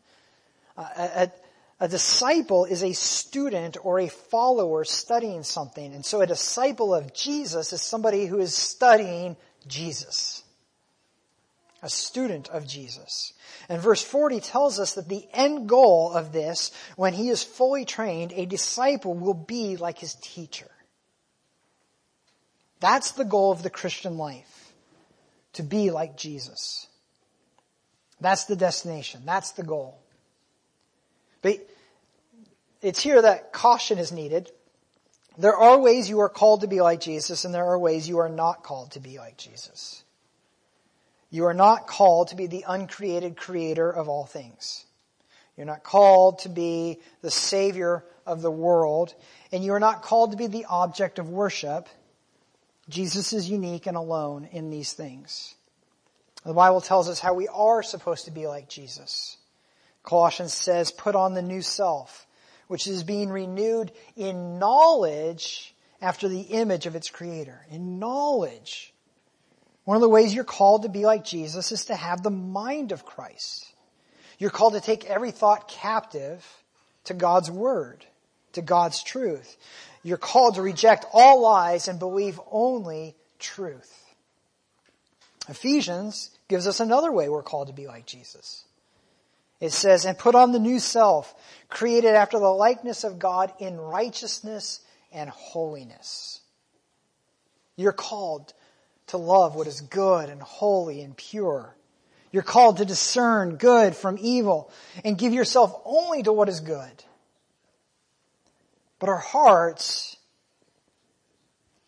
Uh, 0.77 0.83
a, 0.97 1.31
a 1.79 1.87
disciple 1.87 2.65
is 2.65 2.83
a 2.83 2.93
student 2.93 3.77
or 3.83 3.99
a 3.99 4.07
follower 4.07 4.83
studying 4.83 5.43
something. 5.43 5.93
And 5.93 6.05
so 6.05 6.21
a 6.21 6.27
disciple 6.27 6.93
of 6.93 7.13
Jesus 7.13 7.73
is 7.73 7.81
somebody 7.81 8.27
who 8.27 8.39
is 8.39 8.55
studying 8.55 9.35
Jesus. 9.67 10.43
A 11.81 11.89
student 11.89 12.49
of 12.49 12.67
Jesus. 12.67 13.33
And 13.67 13.81
verse 13.81 14.03
40 14.03 14.41
tells 14.41 14.79
us 14.79 14.93
that 14.93 15.09
the 15.09 15.27
end 15.33 15.67
goal 15.67 16.11
of 16.11 16.31
this, 16.31 16.71
when 16.95 17.13
he 17.13 17.29
is 17.29 17.43
fully 17.43 17.85
trained, 17.85 18.31
a 18.33 18.45
disciple 18.45 19.15
will 19.15 19.33
be 19.33 19.77
like 19.77 19.97
his 19.97 20.15
teacher. 20.21 20.69
That's 22.81 23.11
the 23.11 23.23
goal 23.23 23.51
of 23.51 23.63
the 23.63 23.69
Christian 23.69 24.17
life. 24.17 24.73
To 25.53 25.63
be 25.63 25.91
like 25.91 26.17
Jesus. 26.17 26.87
That's 28.19 28.45
the 28.45 28.55
destination. 28.55 29.21
That's 29.25 29.51
the 29.51 29.63
goal. 29.63 29.99
But 31.41 31.57
it's 32.81 33.01
here 33.01 33.21
that 33.21 33.53
caution 33.53 33.97
is 33.97 34.11
needed. 34.11 34.49
There 35.37 35.55
are 35.55 35.79
ways 35.79 36.09
you 36.09 36.19
are 36.21 36.29
called 36.29 36.61
to 36.61 36.67
be 36.67 36.81
like 36.81 37.01
Jesus 37.01 37.45
and 37.45 37.53
there 37.53 37.65
are 37.65 37.79
ways 37.79 38.09
you 38.09 38.19
are 38.19 38.29
not 38.29 38.63
called 38.63 38.91
to 38.91 38.99
be 38.99 39.17
like 39.17 39.37
Jesus. 39.37 40.03
You 41.29 41.45
are 41.45 41.53
not 41.53 41.87
called 41.87 42.29
to 42.29 42.35
be 42.35 42.47
the 42.47 42.65
uncreated 42.67 43.37
creator 43.37 43.89
of 43.89 44.09
all 44.09 44.25
things. 44.25 44.85
You're 45.55 45.65
not 45.65 45.83
called 45.83 46.39
to 46.39 46.49
be 46.49 46.99
the 47.21 47.31
savior 47.31 48.03
of 48.25 48.41
the 48.41 48.51
world 48.51 49.13
and 49.51 49.63
you 49.63 49.73
are 49.73 49.79
not 49.79 50.01
called 50.01 50.31
to 50.31 50.37
be 50.37 50.47
the 50.47 50.65
object 50.65 51.19
of 51.19 51.29
worship 51.29 51.87
Jesus 52.91 53.33
is 53.33 53.49
unique 53.49 53.87
and 53.87 53.97
alone 53.97 54.47
in 54.51 54.69
these 54.69 54.93
things. 54.93 55.55
The 56.45 56.53
Bible 56.53 56.81
tells 56.81 57.07
us 57.07 57.19
how 57.19 57.33
we 57.33 57.47
are 57.47 57.81
supposed 57.81 58.25
to 58.25 58.31
be 58.31 58.47
like 58.47 58.67
Jesus. 58.67 59.37
Colossians 60.03 60.53
says, 60.53 60.91
put 60.91 61.15
on 61.15 61.33
the 61.33 61.41
new 61.41 61.61
self, 61.61 62.27
which 62.67 62.87
is 62.87 63.03
being 63.03 63.29
renewed 63.29 63.91
in 64.15 64.59
knowledge 64.59 65.75
after 66.01 66.27
the 66.27 66.41
image 66.41 66.85
of 66.85 66.95
its 66.95 67.09
creator. 67.09 67.65
In 67.69 67.99
knowledge. 67.99 68.93
One 69.85 69.95
of 69.95 70.01
the 70.01 70.09
ways 70.09 70.33
you're 70.33 70.43
called 70.43 70.83
to 70.83 70.89
be 70.89 71.05
like 71.05 71.23
Jesus 71.23 71.71
is 71.71 71.85
to 71.85 71.95
have 71.95 72.23
the 72.23 72.29
mind 72.29 72.91
of 72.91 73.05
Christ. 73.05 73.67
You're 74.37 74.49
called 74.49 74.73
to 74.73 74.81
take 74.81 75.05
every 75.05 75.31
thought 75.31 75.67
captive 75.67 76.45
to 77.05 77.13
God's 77.13 77.51
word, 77.51 78.05
to 78.53 78.61
God's 78.61 79.03
truth. 79.03 79.57
You're 80.03 80.17
called 80.17 80.55
to 80.55 80.61
reject 80.61 81.05
all 81.13 81.41
lies 81.41 81.87
and 81.87 81.99
believe 81.99 82.39
only 82.51 83.15
truth. 83.39 83.97
Ephesians 85.47 86.31
gives 86.47 86.67
us 86.67 86.79
another 86.79 87.11
way 87.11 87.29
we're 87.29 87.43
called 87.43 87.67
to 87.67 87.73
be 87.73 87.87
like 87.87 88.05
Jesus. 88.05 88.65
It 89.59 89.71
says, 89.71 90.05
and 90.05 90.17
put 90.17 90.33
on 90.33 90.51
the 90.51 90.59
new 90.59 90.79
self, 90.79 91.35
created 91.69 92.15
after 92.15 92.39
the 92.39 92.47
likeness 92.47 93.03
of 93.03 93.19
God 93.19 93.53
in 93.59 93.79
righteousness 93.79 94.79
and 95.11 95.29
holiness. 95.29 96.41
You're 97.75 97.91
called 97.91 98.53
to 99.07 99.17
love 99.17 99.55
what 99.55 99.67
is 99.67 99.81
good 99.81 100.29
and 100.29 100.41
holy 100.41 101.01
and 101.01 101.15
pure. 101.15 101.75
You're 102.31 102.43
called 102.43 102.77
to 102.77 102.85
discern 102.85 103.57
good 103.57 103.95
from 103.95 104.17
evil 104.19 104.71
and 105.03 105.17
give 105.17 105.33
yourself 105.33 105.79
only 105.85 106.23
to 106.23 106.33
what 106.33 106.49
is 106.49 106.59
good. 106.59 107.03
But 109.01 109.09
our 109.09 109.17
hearts, 109.17 110.15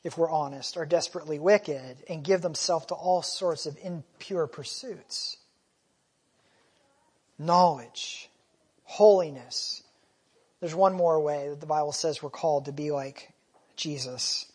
if 0.03 0.17
we're 0.17 0.32
honest, 0.32 0.77
are 0.77 0.86
desperately 0.86 1.38
wicked 1.38 1.98
and 2.10 2.24
give 2.24 2.41
themselves 2.41 2.88
to 2.88 2.96
all 2.96 3.22
sorts 3.22 3.67
of 3.67 3.77
impure 3.84 4.48
pursuits. 4.48 5.38
Knowledge, 7.38 8.32
holiness. 8.84 9.84
There's 10.60 10.74
one 10.74 10.96
more 10.96 11.20
way 11.22 11.50
that 11.50 11.60
the 11.60 11.67
Bible 11.67 11.91
says 11.91 12.24
we're 12.24 12.32
called 12.32 12.65
to 12.65 12.72
be 12.72 12.89
like 12.89 13.32
Jesus. 13.75 14.51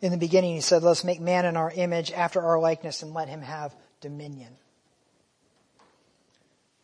In 0.00 0.12
the 0.12 0.18
beginning, 0.18 0.54
he 0.54 0.60
said, 0.60 0.84
Let's 0.84 1.02
make 1.02 1.20
man 1.20 1.44
in 1.44 1.56
our 1.56 1.72
image 1.72 2.12
after 2.12 2.40
our 2.40 2.60
likeness 2.60 3.02
and 3.02 3.12
let 3.12 3.28
him 3.28 3.42
have 3.42 3.74
dominion. 4.00 4.52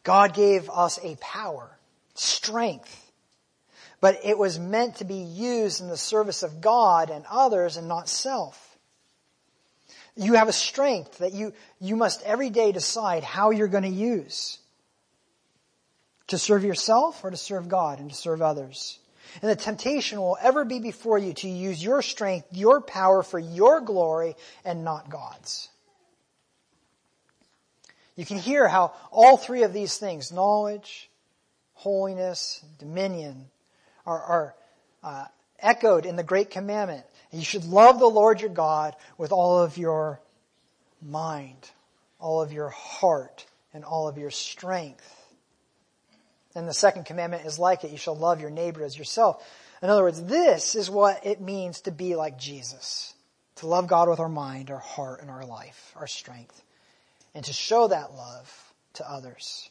God 0.03 0.35
gave 0.35 0.69
us 0.69 0.99
a 1.05 1.15
power 1.21 1.79
strength. 2.15 2.99
But 4.01 4.21
it 4.25 4.37
was 4.37 4.59
meant 4.59 4.97
to 4.97 5.05
be 5.05 5.23
used 5.23 5.81
in 5.81 5.89
the 5.89 5.97
service 5.97 6.43
of 6.43 6.61
God 6.61 7.11
and 7.11 7.25
others 7.31 7.77
and 7.77 7.87
not 7.87 8.09
self. 8.09 8.77
You 10.17 10.35
have 10.35 10.49
a 10.49 10.53
strength 10.53 11.19
that 11.19 11.33
you, 11.33 11.53
you 11.81 11.97
must 11.97 12.23
every 12.23 12.51
day 12.51 12.73
decide 12.73 13.25
how 13.25 13.51
you're 13.51 13.69
going 13.69 13.85
to 13.85 13.89
use. 13.89 14.59
To 16.29 16.39
serve 16.39 16.65
yourself 16.65 17.25
or 17.25 17.31
to 17.31 17.37
serve 17.37 17.69
God 17.69 17.99
and 18.01 18.11
to 18.11 18.17
serve 18.17 18.43
others. 18.43 18.99
And 19.41 19.51
the 19.51 19.57
temptation 19.57 20.21
will 20.21 20.37
ever 20.41 20.65
be 20.65 20.81
before 20.81 21.19
you 21.19 21.33
to 21.35 21.49
use 21.49 21.83
your 21.83 22.03
strength, 22.03 22.49
your 22.51 22.81
power 22.81 23.23
for 23.23 23.39
your 23.39 23.81
glory 23.81 24.37
and 24.65 24.85
not 24.85 25.09
God's. 25.09 25.69
You 28.17 28.27
can 28.27 28.39
hear 28.39 28.69
how 28.69 28.93
all 29.11 29.37
three 29.37 29.63
of 29.63 29.73
these 29.73 29.97
things, 29.97 30.33
knowledge, 30.33 31.09
holiness, 31.83 32.65
dominion 32.79 33.47
are, 34.07 34.23
are 34.23 34.55
uh, 35.03 35.25
echoed 35.59 36.07
in 36.07 36.15
the 36.15 36.23
Great 36.23 36.51
Commandment. 36.51 37.05
You 37.33 37.43
should 37.43 37.65
love 37.65 37.99
the 37.99 38.07
Lord 38.07 38.41
your 38.41 38.51
God 38.51 38.95
with 39.19 39.33
all 39.33 39.59
of 39.59 39.77
your 39.77 40.21
mind, 41.01 41.71
all 42.21 42.41
of 42.41 42.53
your 42.53 42.69
heart, 42.69 43.45
and 43.75 43.85
all 43.85 44.07
of 44.07 44.17
your 44.17 44.31
strength. 44.31 45.09
And 46.55 46.69
the 46.69 46.75
second 46.75 47.07
commandment 47.07 47.47
is 47.47 47.59
like 47.59 47.83
it. 47.83 47.91
You 47.91 47.99
shall 47.99 48.17
love 48.17 48.41
your 48.41 48.51
neighbor 48.51 48.85
as 48.85 48.97
yourself. 48.97 49.45
In 49.83 49.91
other 49.91 50.03
words, 50.03 50.23
this 50.23 50.77
is 50.77 50.89
what 50.89 51.27
it 51.27 51.41
means 51.41 51.81
to 51.83 51.91
be 51.91 52.15
like 52.15 52.39
Jesus. 52.39 53.13
To 53.57 53.67
love 53.67 53.89
God 53.89 54.09
with 54.09 54.21
our 54.21 54.29
mind, 54.29 54.71
our 54.71 54.79
heart, 54.79 55.21
and 55.21 55.31
our 55.31 55.45
life, 55.45 55.93
our 55.97 56.07
strength. 56.07 56.63
And 57.35 57.45
to 57.45 57.53
show 57.53 57.89
that 57.89 58.15
love 58.15 58.73
to 58.95 59.11
others. 59.11 59.69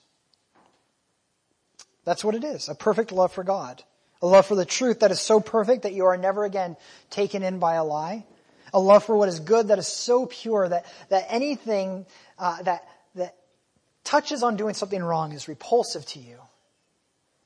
That's 2.05 2.23
what 2.23 2.35
it 2.35 2.43
is. 2.43 2.69
A 2.69 2.75
perfect 2.75 3.11
love 3.11 3.31
for 3.31 3.43
God. 3.43 3.83
A 4.21 4.27
love 4.27 4.45
for 4.45 4.55
the 4.55 4.65
truth 4.65 4.99
that 4.99 5.11
is 5.11 5.19
so 5.19 5.39
perfect 5.39 5.83
that 5.83 5.93
you 5.93 6.05
are 6.05 6.17
never 6.17 6.45
again 6.45 6.77
taken 7.09 7.43
in 7.43 7.59
by 7.59 7.75
a 7.75 7.83
lie. 7.83 8.25
A 8.73 8.79
love 8.79 9.03
for 9.03 9.15
what 9.15 9.29
is 9.29 9.39
good 9.39 9.69
that 9.69 9.79
is 9.79 9.87
so 9.87 10.25
pure 10.25 10.67
that, 10.69 10.85
that 11.09 11.25
anything 11.29 12.05
uh, 12.37 12.61
that, 12.63 12.87
that 13.15 13.35
touches 14.03 14.43
on 14.43 14.55
doing 14.55 14.73
something 14.73 15.01
wrong 15.01 15.31
is 15.33 15.47
repulsive 15.47 16.05
to 16.07 16.19
you. 16.19 16.37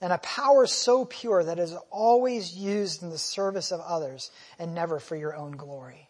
And 0.01 0.11
a 0.11 0.17
power 0.19 0.67
so 0.67 1.05
pure 1.05 1.43
that 1.43 1.57
is 1.57 1.73
always 1.89 2.55
used 2.55 3.01
in 3.01 3.09
the 3.09 3.17
service 3.17 3.71
of 3.71 3.79
others 3.79 4.29
and 4.59 4.75
never 4.75 4.99
for 4.99 5.15
your 5.15 5.35
own 5.35 5.53
glory. 5.53 6.09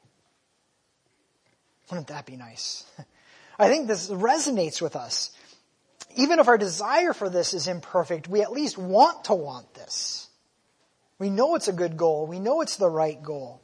Wouldn't 1.90 2.08
that 2.08 2.25
be 2.25 2.36
nice? 2.36 2.84
I 3.60 3.70
think 3.70 3.88
this 3.88 4.10
resonates 4.10 4.82
with 4.82 4.96
us 4.96 5.32
even 6.15 6.39
if 6.39 6.48
our 6.48 6.57
desire 6.57 7.13
for 7.13 7.29
this 7.29 7.53
is 7.53 7.67
imperfect, 7.67 8.27
we 8.27 8.41
at 8.41 8.51
least 8.51 8.77
want 8.77 9.25
to 9.25 9.34
want 9.34 9.74
this. 9.74 10.27
We 11.19 11.29
know 11.29 11.55
it's 11.55 11.67
a 11.67 11.74
good 11.74 11.98
goal. 11.98 12.27
We 12.27 12.39
know 12.39 12.62
it's 12.62 12.75
the 12.75 12.89
right 12.89 13.22
goal. 13.22 13.62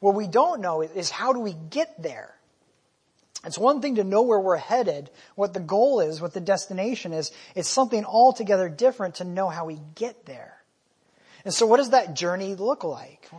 What 0.00 0.14
we 0.14 0.28
don't 0.28 0.60
know 0.60 0.82
is 0.82 1.10
how 1.10 1.32
do 1.32 1.40
we 1.40 1.54
get 1.70 2.00
there? 2.00 2.34
It's 3.44 3.58
one 3.58 3.80
thing 3.80 3.96
to 3.96 4.04
know 4.04 4.22
where 4.22 4.40
we're 4.40 4.56
headed, 4.56 5.10
what 5.34 5.54
the 5.54 5.60
goal 5.60 6.00
is, 6.00 6.20
what 6.20 6.34
the 6.34 6.40
destination 6.40 7.12
is. 7.12 7.30
It's 7.54 7.68
something 7.68 8.04
altogether 8.04 8.68
different 8.68 9.16
to 9.16 9.24
know 9.24 9.48
how 9.48 9.66
we 9.66 9.80
get 9.94 10.26
there. 10.26 10.54
And 11.44 11.54
so 11.54 11.66
what 11.66 11.76
does 11.76 11.90
that 11.90 12.14
journey 12.14 12.54
look 12.56 12.82
like? 12.82 13.30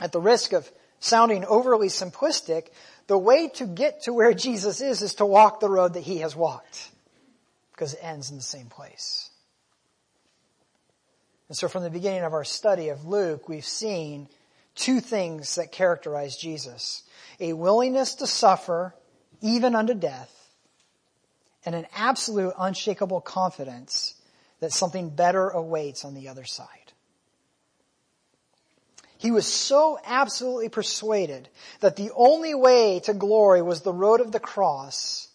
At 0.00 0.12
the 0.12 0.20
risk 0.20 0.52
of 0.52 0.70
sounding 0.98 1.44
overly 1.44 1.88
simplistic, 1.88 2.68
the 3.06 3.18
way 3.18 3.48
to 3.48 3.66
get 3.66 4.04
to 4.04 4.14
where 4.14 4.32
Jesus 4.34 4.80
is 4.80 5.02
is 5.02 5.16
to 5.16 5.26
walk 5.26 5.60
the 5.60 5.68
road 5.68 5.94
that 5.94 6.02
he 6.02 6.18
has 6.18 6.34
walked. 6.34 6.91
Because 7.72 7.94
it 7.94 8.00
ends 8.02 8.30
in 8.30 8.36
the 8.36 8.42
same 8.42 8.66
place. 8.66 9.30
And 11.48 11.56
so 11.56 11.68
from 11.68 11.82
the 11.82 11.90
beginning 11.90 12.22
of 12.22 12.32
our 12.32 12.44
study 12.44 12.88
of 12.88 13.04
Luke, 13.04 13.48
we've 13.48 13.64
seen 13.64 14.28
two 14.74 15.00
things 15.00 15.56
that 15.56 15.72
characterize 15.72 16.36
Jesus. 16.36 17.02
A 17.40 17.52
willingness 17.52 18.14
to 18.16 18.26
suffer 18.26 18.94
even 19.40 19.74
unto 19.74 19.94
death 19.94 20.30
and 21.64 21.74
an 21.74 21.86
absolute 21.96 22.54
unshakable 22.58 23.20
confidence 23.20 24.14
that 24.60 24.72
something 24.72 25.10
better 25.10 25.48
awaits 25.48 26.04
on 26.04 26.14
the 26.14 26.28
other 26.28 26.44
side. 26.44 26.68
He 29.18 29.30
was 29.30 29.46
so 29.46 29.98
absolutely 30.04 30.68
persuaded 30.68 31.48
that 31.80 31.96
the 31.96 32.10
only 32.16 32.54
way 32.54 33.00
to 33.04 33.14
glory 33.14 33.62
was 33.62 33.82
the 33.82 33.92
road 33.92 34.20
of 34.20 34.32
the 34.32 34.40
cross 34.40 35.28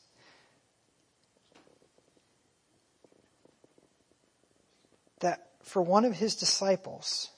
that 5.20 5.48
for 5.67 5.81
one 5.81 6.05
of 6.05 6.13
his 6.13 6.36
disciples, 6.36 7.29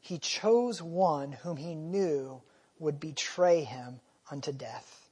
he 0.00 0.18
chose 0.18 0.82
one 0.82 1.32
whom 1.32 1.56
he 1.56 1.74
knew 1.74 2.42
would 2.78 3.00
betray 3.00 3.62
him 3.62 4.00
unto 4.30 4.52
death. 4.52 5.08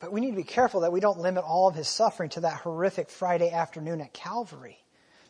But 0.00 0.12
we 0.12 0.20
need 0.20 0.30
to 0.30 0.36
be 0.36 0.44
careful 0.44 0.80
that 0.80 0.92
we 0.92 1.00
don't 1.00 1.18
limit 1.18 1.44
all 1.44 1.68
of 1.68 1.74
his 1.74 1.88
suffering 1.88 2.30
to 2.30 2.40
that 2.40 2.60
horrific 2.60 3.10
Friday 3.10 3.50
afternoon 3.50 4.00
at 4.00 4.12
Calvary. 4.12 4.78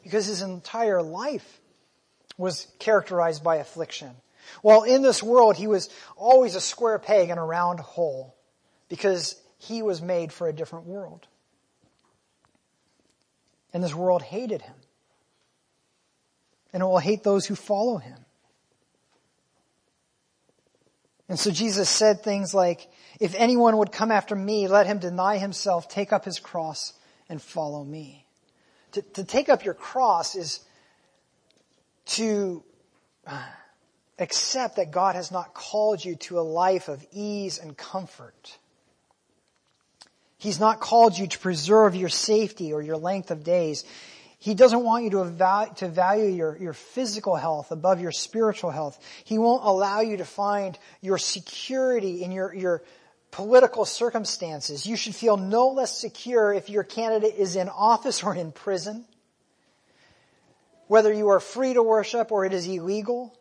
Because 0.02 0.26
his 0.26 0.42
entire 0.42 1.02
life 1.02 1.60
was 2.36 2.68
characterized 2.78 3.42
by 3.42 3.56
affliction. 3.56 4.10
While 4.62 4.84
in 4.84 5.02
this 5.02 5.22
world, 5.22 5.56
he 5.56 5.66
was 5.66 5.90
always 6.16 6.54
a 6.54 6.60
square 6.60 6.98
peg 6.98 7.30
in 7.30 7.38
a 7.38 7.44
round 7.44 7.80
hole 7.80 8.34
because 8.88 9.34
he 9.58 9.82
was 9.82 10.00
made 10.00 10.32
for 10.32 10.48
a 10.48 10.52
different 10.52 10.86
world. 10.86 11.26
And 13.72 13.82
this 13.82 13.94
world 13.94 14.22
hated 14.22 14.62
him. 14.62 14.74
And 16.72 16.82
it 16.82 16.86
will 16.86 16.98
hate 16.98 17.22
those 17.22 17.46
who 17.46 17.54
follow 17.54 17.98
him. 17.98 18.18
And 21.28 21.38
so 21.38 21.50
Jesus 21.50 21.88
said 21.88 22.22
things 22.22 22.54
like, 22.54 22.88
if 23.20 23.34
anyone 23.34 23.76
would 23.78 23.92
come 23.92 24.10
after 24.10 24.34
me, 24.34 24.66
let 24.68 24.86
him 24.86 24.98
deny 24.98 25.36
himself, 25.36 25.88
take 25.88 26.12
up 26.12 26.24
his 26.24 26.38
cross, 26.38 26.94
and 27.28 27.40
follow 27.40 27.84
me. 27.84 28.26
To, 28.92 29.02
to 29.02 29.24
take 29.24 29.50
up 29.50 29.64
your 29.64 29.74
cross 29.74 30.34
is 30.34 30.60
to 32.06 32.64
uh, 33.26 33.44
accept 34.18 34.76
that 34.76 34.90
God 34.90 35.14
has 35.14 35.30
not 35.30 35.52
called 35.52 36.02
you 36.02 36.16
to 36.16 36.38
a 36.38 36.40
life 36.40 36.88
of 36.88 37.04
ease 37.12 37.58
and 37.58 37.76
comfort. 37.76 38.56
He's 40.38 40.60
not 40.60 40.80
called 40.80 41.18
you 41.18 41.26
to 41.26 41.38
preserve 41.38 41.96
your 41.96 42.08
safety 42.08 42.72
or 42.72 42.80
your 42.80 42.96
length 42.96 43.30
of 43.30 43.42
days. 43.42 43.84
He 44.38 44.54
doesn't 44.54 44.84
want 44.84 45.02
you 45.02 45.10
to, 45.10 45.24
value, 45.24 45.72
to 45.76 45.88
value 45.88 46.28
your, 46.28 46.56
your 46.58 46.72
physical 46.72 47.34
health 47.34 47.72
above 47.72 48.00
your 48.00 48.12
spiritual 48.12 48.70
health. 48.70 48.98
He 49.24 49.36
won't 49.36 49.64
allow 49.64 50.00
you 50.00 50.18
to 50.18 50.24
find 50.24 50.78
your 51.00 51.18
security 51.18 52.22
in 52.22 52.30
your, 52.30 52.54
your 52.54 52.82
political 53.32 53.84
circumstances. 53.84 54.86
You 54.86 54.94
should 54.94 55.16
feel 55.16 55.36
no 55.36 55.70
less 55.70 55.98
secure 55.98 56.52
if 56.52 56.70
your 56.70 56.84
candidate 56.84 57.34
is 57.36 57.56
in 57.56 57.68
office 57.68 58.22
or 58.22 58.34
in 58.34 58.52
prison. 58.52 59.04
Whether 60.86 61.12
you 61.12 61.28
are 61.28 61.40
free 61.40 61.74
to 61.74 61.82
worship 61.82 62.30
or 62.30 62.44
it 62.44 62.52
is 62.52 62.66
illegal. 62.66 63.36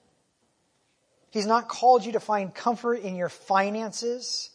He's 1.29 1.45
not 1.45 1.69
called 1.69 2.05
you 2.05 2.13
to 2.13 2.19
find 2.19 2.53
comfort 2.53 3.01
in 3.01 3.15
your 3.15 3.29
finances. 3.29 4.49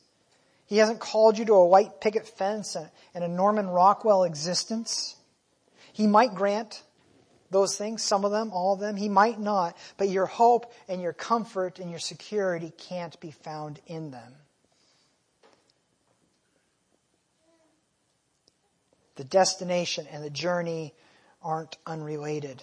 He 0.73 0.79
hasn't 0.79 1.01
called 1.01 1.37
you 1.37 1.45
to 1.45 1.53
a 1.53 1.67
white 1.67 2.01
picket 2.01 2.27
fence 2.27 2.79
and 3.15 3.23
a 3.23 3.29
Norman 3.29 3.67
Rockwell 3.69 4.25
existence. 4.25 5.17
He 5.93 6.07
might 6.07 6.35
grant 6.35 6.83
those 7.51 7.77
things, 7.77 8.03
some 8.03 8.25
of 8.25 8.31
them, 8.31 8.51
all 8.55 8.73
of 8.73 8.81
them. 8.81 8.97
He 8.97 9.11
might 9.11 9.39
not, 9.39 9.77
but 9.99 10.09
your 10.09 10.25
hope 10.25 10.73
and 10.89 11.03
your 11.03 11.13
comfort 11.13 11.79
and 11.79 11.91
your 11.91 11.99
security 11.99 12.73
can't 12.79 13.21
be 13.21 13.33
found 13.33 13.81
in 13.87 14.13
them. 14.13 14.33
The 19.17 19.25
destination 19.25 20.07
and 20.11 20.25
the 20.25 20.31
journey 20.31 20.95
aren't 21.43 21.77
unrelated. 21.87 22.63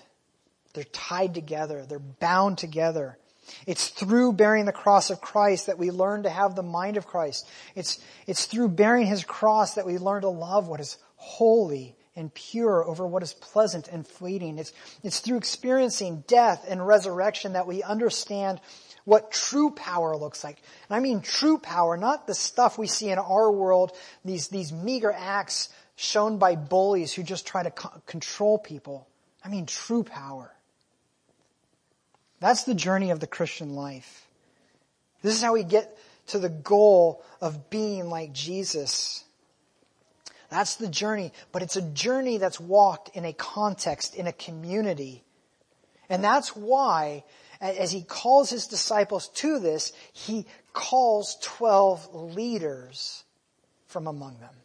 They're 0.74 0.84
tied 0.84 1.36
together. 1.36 1.86
They're 1.86 2.00
bound 2.00 2.58
together. 2.58 3.19
It's 3.66 3.90
through 3.90 4.34
bearing 4.34 4.66
the 4.66 4.72
cross 4.72 5.10
of 5.10 5.22
Christ 5.22 5.68
that 5.68 5.78
we 5.78 5.92
learn 5.92 6.24
to 6.24 6.30
have 6.30 6.56
the 6.56 6.64
mind 6.64 6.98
of 6.98 7.08
Christ. 7.08 7.48
It's, 7.76 8.00
it's 8.28 8.46
through 8.46 8.70
bearing 8.70 9.08
his 9.08 9.24
cross 9.24 9.76
that 9.76 9.86
we 9.86 9.98
learn 9.98 10.22
to 10.22 10.30
love 10.30 10.68
what 10.68 10.80
is 10.80 10.98
holy 11.16 11.96
and 12.16 12.34
pure 12.34 12.84
over 12.86 13.08
what 13.08 13.24
is 13.24 13.34
pleasant 13.34 13.88
and 13.88 14.06
fleeting. 14.06 14.58
It's, 14.58 14.74
it's 15.04 15.20
through 15.20 15.38
experiencing 15.38 16.24
death 16.28 16.66
and 16.68 16.86
resurrection 16.86 17.54
that 17.54 17.68
we 17.68 17.82
understand 17.84 18.60
what 19.06 19.32
true 19.32 19.72
power 19.72 20.16
looks 20.16 20.44
like. 20.44 20.62
And 20.90 20.96
I 20.96 21.00
mean 21.00 21.22
true 21.22 21.58
power, 21.58 21.98
not 21.98 22.28
the 22.28 22.36
stuff 22.36 22.78
we 22.78 22.88
see 22.88 23.10
in 23.10 23.18
our 23.18 23.52
world, 23.52 23.92
these, 24.26 24.50
these 24.50 24.72
meager 24.72 25.12
acts 25.12 25.70
shown 25.96 26.38
by 26.38 26.56
bullies 26.56 27.14
who 27.14 27.24
just 27.24 27.48
try 27.48 27.64
to 27.64 27.72
co- 27.72 28.02
control 28.06 28.58
people. 28.58 29.08
I 29.44 29.50
mean 29.50 29.66
true 29.66 30.04
power. 30.04 30.54
That's 32.40 32.64
the 32.64 32.74
journey 32.74 33.12
of 33.12 33.20
the 33.20 33.28
Christian 33.28 33.76
life. 33.76 34.28
This 35.22 35.36
is 35.36 35.42
how 35.42 35.54
we 35.54 35.64
get 35.64 35.98
to 36.28 36.40
the 36.40 36.50
goal 36.50 37.24
of 37.42 37.70
being 37.70 38.10
like 38.10 38.32
Jesus. 38.32 39.24
That's 40.50 40.76
the 40.76 40.88
journey, 40.88 41.32
but 41.52 41.62
it's 41.62 41.76
a 41.76 41.82
journey 41.82 42.38
that's 42.38 42.60
walked 42.60 43.16
in 43.16 43.26
a 43.26 43.34
context, 43.34 44.16
in 44.16 44.28
a 44.28 44.34
community. 44.34 45.24
And 46.10 46.24
that's 46.24 46.56
why, 46.56 47.24
as 47.62 47.92
he 47.92 48.04
calls 48.04 48.50
his 48.50 48.68
disciples 48.68 49.28
to 49.36 49.60
this, 49.60 49.92
he 50.14 50.46
calls 50.74 51.38
12 51.42 52.16
leaders 52.16 53.24
from 53.88 54.08
among 54.08 54.40
them. 54.40 54.56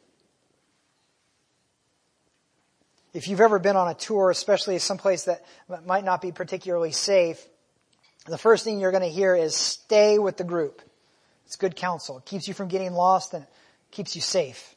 If 3.12 3.28
you've 3.28 3.40
ever 3.40 3.58
been 3.58 3.76
on 3.76 3.88
a 3.88 3.94
tour, 3.94 4.30
especially 4.30 4.78
someplace 4.78 5.24
that 5.24 5.44
might 5.86 6.04
not 6.04 6.20
be 6.20 6.32
particularly 6.32 6.92
safe, 6.92 7.46
the 8.26 8.38
first 8.38 8.64
thing 8.64 8.80
you're 8.80 8.90
going 8.90 9.02
to 9.02 9.08
hear 9.08 9.34
is 9.34 9.54
stay 9.54 10.18
with 10.18 10.36
the 10.36 10.44
group. 10.44 10.80
It's 11.46 11.56
good 11.56 11.76
counsel. 11.76 12.18
It 12.18 12.24
keeps 12.24 12.48
you 12.48 12.54
from 12.54 12.68
getting 12.68 12.92
lost 12.92 13.34
and 13.34 13.46
keeps 13.90 14.16
you 14.16 14.22
safe. 14.22 14.74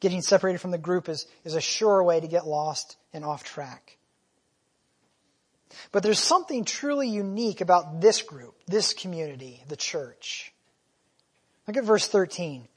Getting 0.00 0.22
separated 0.22 0.60
from 0.60 0.70
the 0.70 0.78
group 0.78 1.08
is, 1.08 1.26
is 1.44 1.54
a 1.54 1.60
sure 1.60 2.02
way 2.02 2.20
to 2.20 2.26
get 2.26 2.46
lost 2.46 2.96
and 3.12 3.24
off 3.24 3.44
track. 3.44 3.96
But 5.92 6.02
there's 6.02 6.18
something 6.18 6.64
truly 6.64 7.08
unique 7.08 7.60
about 7.60 8.00
this 8.00 8.22
group, 8.22 8.54
this 8.66 8.94
community, 8.94 9.62
the 9.68 9.76
church. 9.76 10.52
Look 11.66 11.76
at 11.76 11.84
verse 11.84 12.08
13. 12.08 12.68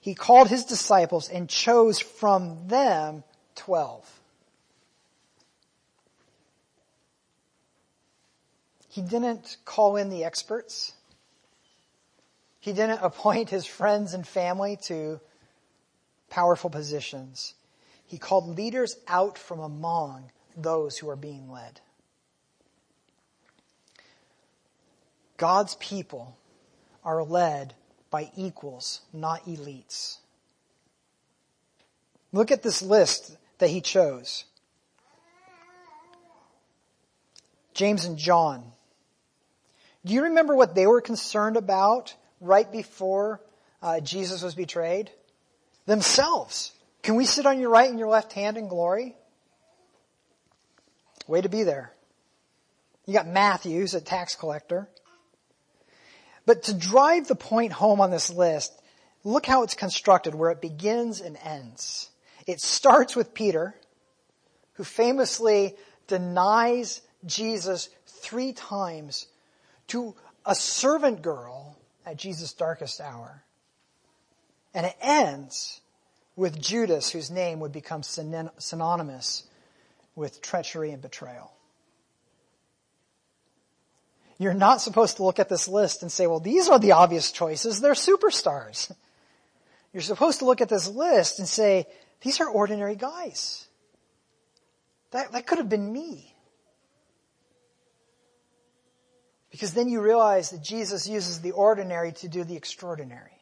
He 0.00 0.14
called 0.14 0.48
his 0.48 0.64
disciples 0.64 1.28
and 1.28 1.48
chose 1.48 1.98
from 1.98 2.68
them 2.68 3.24
twelve. 3.56 4.15
He 8.96 9.02
didn't 9.02 9.58
call 9.66 9.96
in 9.96 10.08
the 10.08 10.24
experts. 10.24 10.94
He 12.60 12.72
didn't 12.72 13.00
appoint 13.02 13.50
his 13.50 13.66
friends 13.66 14.14
and 14.14 14.26
family 14.26 14.78
to 14.84 15.20
powerful 16.30 16.70
positions. 16.70 17.52
He 18.06 18.16
called 18.16 18.56
leaders 18.56 18.96
out 19.06 19.36
from 19.36 19.60
among 19.60 20.30
those 20.56 20.96
who 20.96 21.10
are 21.10 21.16
being 21.16 21.50
led. 21.50 21.82
God's 25.36 25.74
people 25.74 26.38
are 27.04 27.22
led 27.22 27.74
by 28.08 28.30
equals, 28.34 29.02
not 29.12 29.44
elites. 29.44 30.16
Look 32.32 32.50
at 32.50 32.62
this 32.62 32.80
list 32.80 33.36
that 33.58 33.68
he 33.68 33.82
chose. 33.82 34.46
James 37.74 38.06
and 38.06 38.16
John, 38.16 38.72
do 40.06 40.14
you 40.14 40.22
remember 40.22 40.54
what 40.54 40.76
they 40.76 40.86
were 40.86 41.00
concerned 41.00 41.56
about 41.56 42.14
right 42.40 42.70
before 42.70 43.40
uh, 43.82 43.98
Jesus 43.98 44.40
was 44.40 44.54
betrayed? 44.54 45.10
Themselves. 45.84 46.70
Can 47.02 47.16
we 47.16 47.26
sit 47.26 47.44
on 47.44 47.58
your 47.58 47.70
right 47.70 47.90
and 47.90 47.98
your 47.98 48.08
left 48.08 48.32
hand 48.32 48.56
in 48.56 48.68
glory? 48.68 49.16
Way 51.26 51.40
to 51.40 51.48
be 51.48 51.64
there. 51.64 51.92
You 53.04 53.14
got 53.14 53.26
Matthews, 53.26 53.94
a 53.94 54.00
tax 54.00 54.36
collector. 54.36 54.88
But 56.46 56.64
to 56.64 56.74
drive 56.74 57.26
the 57.26 57.34
point 57.34 57.72
home 57.72 58.00
on 58.00 58.12
this 58.12 58.30
list, 58.30 58.72
look 59.24 59.44
how 59.44 59.64
it's 59.64 59.74
constructed, 59.74 60.36
where 60.36 60.52
it 60.52 60.60
begins 60.60 61.20
and 61.20 61.36
ends. 61.42 62.10
It 62.46 62.60
starts 62.60 63.16
with 63.16 63.34
Peter, 63.34 63.74
who 64.74 64.84
famously 64.84 65.74
denies 66.06 67.02
Jesus 67.24 67.88
three 68.06 68.52
times 68.52 69.26
to 69.88 70.14
a 70.44 70.54
servant 70.54 71.22
girl 71.22 71.76
at 72.04 72.16
Jesus' 72.16 72.52
darkest 72.52 73.00
hour. 73.00 73.42
And 74.74 74.86
it 74.86 74.96
ends 75.00 75.80
with 76.36 76.60
Judas, 76.60 77.10
whose 77.10 77.30
name 77.30 77.60
would 77.60 77.72
become 77.72 78.02
synonymous 78.02 79.44
with 80.14 80.42
treachery 80.42 80.90
and 80.90 81.00
betrayal. 81.00 81.52
You're 84.38 84.54
not 84.54 84.82
supposed 84.82 85.16
to 85.16 85.24
look 85.24 85.38
at 85.38 85.48
this 85.48 85.66
list 85.66 86.02
and 86.02 86.12
say, 86.12 86.26
well, 86.26 86.40
these 86.40 86.68
are 86.68 86.78
the 86.78 86.92
obvious 86.92 87.32
choices. 87.32 87.80
They're 87.80 87.94
superstars. 87.94 88.94
You're 89.94 90.02
supposed 90.02 90.40
to 90.40 90.44
look 90.44 90.60
at 90.60 90.68
this 90.68 90.88
list 90.88 91.38
and 91.38 91.48
say, 91.48 91.86
these 92.20 92.40
are 92.40 92.48
ordinary 92.48 92.96
guys. 92.96 93.66
That, 95.12 95.32
that 95.32 95.46
could 95.46 95.56
have 95.56 95.70
been 95.70 95.90
me. 95.90 96.35
Because 99.56 99.72
then 99.72 99.88
you 99.88 100.02
realize 100.02 100.50
that 100.50 100.62
Jesus 100.62 101.08
uses 101.08 101.40
the 101.40 101.52
ordinary 101.52 102.12
to 102.12 102.28
do 102.28 102.44
the 102.44 102.56
extraordinary. 102.56 103.40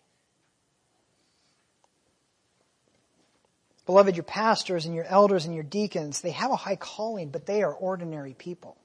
Beloved, 3.85 4.14
your 4.14 4.22
pastors 4.22 4.87
and 4.87 4.94
your 4.94 5.07
elders 5.07 5.44
and 5.44 5.53
your 5.57 5.64
deacons, 5.64 6.20
they 6.20 6.31
have 6.31 6.53
a 6.53 6.57
high 6.57 6.77
calling, 6.77 7.31
but 7.31 7.46
they 7.46 7.64
are 7.64 7.74
ordinary 7.74 8.33
people. 8.33 8.77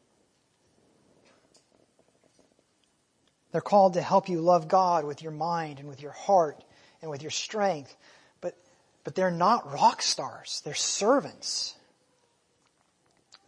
They're 3.52 3.62
called 3.62 3.94
to 3.94 4.02
help 4.02 4.28
you 4.28 4.42
love 4.42 4.68
God 4.68 5.06
with 5.06 5.22
your 5.22 5.32
mind 5.32 5.78
and 5.78 5.88
with 5.88 6.02
your 6.02 6.14
heart 6.14 6.64
and 7.04 7.12
with 7.12 7.22
your 7.22 7.30
strength. 7.30 7.96
But, 8.42 8.58
but 9.04 9.14
they're 9.14 9.30
not 9.30 9.72
rock 9.72 10.02
stars. 10.02 10.64
They're 10.66 10.74
servants. 10.74 11.76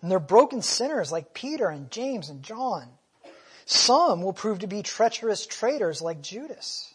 And 0.03 0.11
they're 0.11 0.19
broken 0.19 0.61
sinners 0.61 1.11
like 1.11 1.33
Peter 1.33 1.67
and 1.67 1.89
James 1.89 2.29
and 2.29 2.43
John. 2.43 2.87
Some 3.65 4.21
will 4.21 4.33
prove 4.33 4.59
to 4.59 4.67
be 4.67 4.83
treacherous 4.83 5.45
traitors 5.45 6.01
like 6.01 6.21
Judas. 6.21 6.93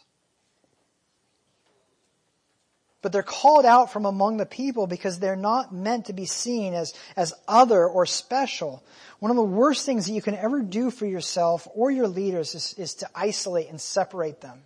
But 3.01 3.11
they're 3.11 3.23
called 3.23 3.65
out 3.65 3.93
from 3.93 4.05
among 4.05 4.37
the 4.37 4.45
people 4.45 4.87
because 4.87 5.19
they're 5.19 5.35
not 5.35 5.73
meant 5.73 6.07
to 6.07 6.13
be 6.13 6.25
seen 6.25 6.73
as, 6.73 6.93
as 7.15 7.33
other 7.47 7.87
or 7.87 8.05
special. 8.05 8.83
One 9.19 9.31
of 9.31 9.37
the 9.37 9.43
worst 9.43 9.85
things 9.85 10.07
that 10.07 10.13
you 10.13 10.21
can 10.21 10.35
ever 10.35 10.61
do 10.61 10.91
for 10.91 11.05
yourself 11.05 11.67
or 11.73 11.91
your 11.91 12.07
leaders 12.07 12.55
is, 12.55 12.73
is 12.77 12.95
to 12.95 13.09
isolate 13.15 13.69
and 13.69 13.79
separate 13.79 14.41
them. 14.41 14.63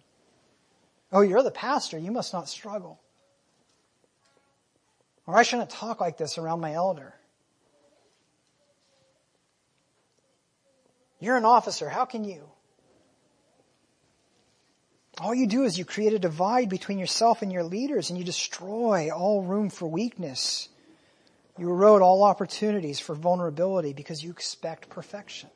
Oh, 1.11 1.21
you're 1.21 1.43
the 1.43 1.51
pastor. 1.51 1.97
You 1.97 2.11
must 2.11 2.33
not 2.33 2.47
struggle. 2.47 2.99
Or 5.27 5.37
I 5.37 5.43
shouldn't 5.43 5.69
talk 5.69 6.01
like 6.01 6.17
this 6.17 6.37
around 6.37 6.61
my 6.61 6.73
elder. 6.73 7.13
You're 11.21 11.37
an 11.37 11.45
officer. 11.45 11.87
How 11.87 12.03
can 12.03 12.25
you? 12.25 12.49
All 15.21 15.35
you 15.35 15.45
do 15.45 15.63
is 15.63 15.77
you 15.77 15.85
create 15.85 16.13
a 16.13 16.19
divide 16.19 16.67
between 16.67 16.97
yourself 16.97 17.43
and 17.43 17.51
your 17.51 17.63
leaders 17.63 18.09
and 18.09 18.17
you 18.17 18.25
destroy 18.25 19.11
all 19.11 19.43
room 19.43 19.69
for 19.69 19.87
weakness. 19.87 20.67
You 21.59 21.69
erode 21.69 22.01
all 22.01 22.23
opportunities 22.23 22.99
for 22.99 23.13
vulnerability 23.13 23.93
because 23.93 24.23
you 24.23 24.31
expect 24.31 24.89
perfection. 24.89 25.49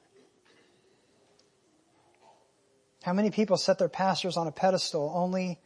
How 3.02 3.14
many 3.14 3.32
people 3.32 3.58
set 3.58 3.80
their 3.80 3.90
pastors 3.90 4.38
on 4.38 4.46
a 4.46 4.52
pedestal 4.52 5.12
only 5.16 5.58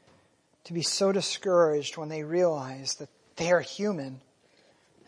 to 0.66 0.74
be 0.74 0.82
so 0.82 1.12
discouraged 1.12 1.98
when 1.98 2.08
they 2.08 2.24
realize 2.24 2.96
that 2.96 3.10
they 3.36 3.52
are 3.52 3.62
human 3.62 4.22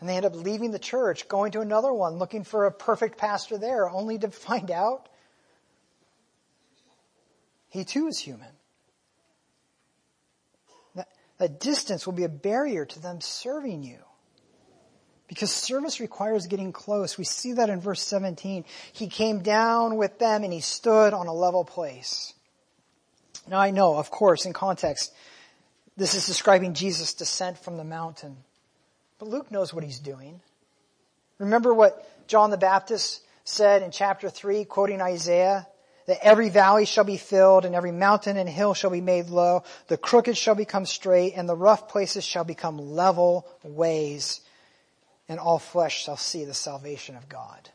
and 0.02 0.08
they 0.08 0.16
end 0.16 0.26
up 0.26 0.34
leaving 0.34 0.72
the 0.72 0.80
church, 0.80 1.28
going 1.28 1.52
to 1.52 1.60
another 1.60 1.92
one, 1.92 2.14
looking 2.16 2.42
for 2.42 2.66
a 2.66 2.72
perfect 2.72 3.18
pastor 3.18 3.56
there, 3.56 3.88
only 3.88 4.18
to 4.18 4.30
find 4.32 4.68
out 4.68 5.08
he 7.68 7.84
too 7.84 8.08
is 8.08 8.18
human. 8.18 8.48
That 11.38 11.60
distance 11.60 12.04
will 12.04 12.14
be 12.14 12.24
a 12.24 12.28
barrier 12.28 12.84
to 12.84 13.00
them 13.00 13.20
serving 13.20 13.84
you. 13.84 13.98
Because 15.28 15.52
service 15.52 16.00
requires 16.00 16.48
getting 16.48 16.72
close. 16.72 17.16
We 17.16 17.24
see 17.24 17.52
that 17.52 17.70
in 17.70 17.80
verse 17.80 18.02
17. 18.02 18.64
He 18.92 19.06
came 19.06 19.40
down 19.40 19.96
with 19.96 20.18
them 20.18 20.42
and 20.42 20.52
he 20.52 20.60
stood 20.60 21.14
on 21.14 21.28
a 21.28 21.32
level 21.32 21.64
place. 21.64 22.34
Now 23.48 23.60
I 23.60 23.70
know, 23.70 23.96
of 23.96 24.10
course, 24.10 24.46
in 24.46 24.52
context, 24.52 25.14
this 25.96 26.14
is 26.14 26.26
describing 26.26 26.74
Jesus' 26.74 27.14
descent 27.14 27.56
from 27.56 27.76
the 27.76 27.84
mountain. 27.84 28.38
But 29.22 29.28
Luke 29.28 29.52
knows 29.52 29.72
what 29.72 29.84
he's 29.84 30.00
doing. 30.00 30.40
Remember 31.38 31.72
what 31.72 32.26
John 32.26 32.50
the 32.50 32.56
Baptist 32.56 33.22
said 33.44 33.82
in 33.82 33.92
chapter 33.92 34.28
3, 34.28 34.64
quoting 34.64 35.00
Isaiah? 35.00 35.68
that 36.06 36.18
every 36.26 36.48
valley 36.48 36.84
shall 36.84 37.04
be 37.04 37.16
filled 37.16 37.64
and 37.64 37.76
every 37.76 37.92
mountain 37.92 38.36
and 38.36 38.48
hill 38.48 38.74
shall 38.74 38.90
be 38.90 39.00
made 39.00 39.28
low. 39.28 39.62
The 39.86 39.96
crooked 39.96 40.36
shall 40.36 40.56
become 40.56 40.84
straight 40.84 41.34
and 41.36 41.48
the 41.48 41.54
rough 41.54 41.88
places 41.88 42.24
shall 42.24 42.42
become 42.42 42.76
level 42.78 43.46
ways 43.62 44.40
and 45.28 45.38
all 45.38 45.60
flesh 45.60 46.02
shall 46.02 46.16
see 46.16 46.44
the 46.44 46.54
salvation 46.54 47.14
of 47.14 47.28
God. 47.28 47.70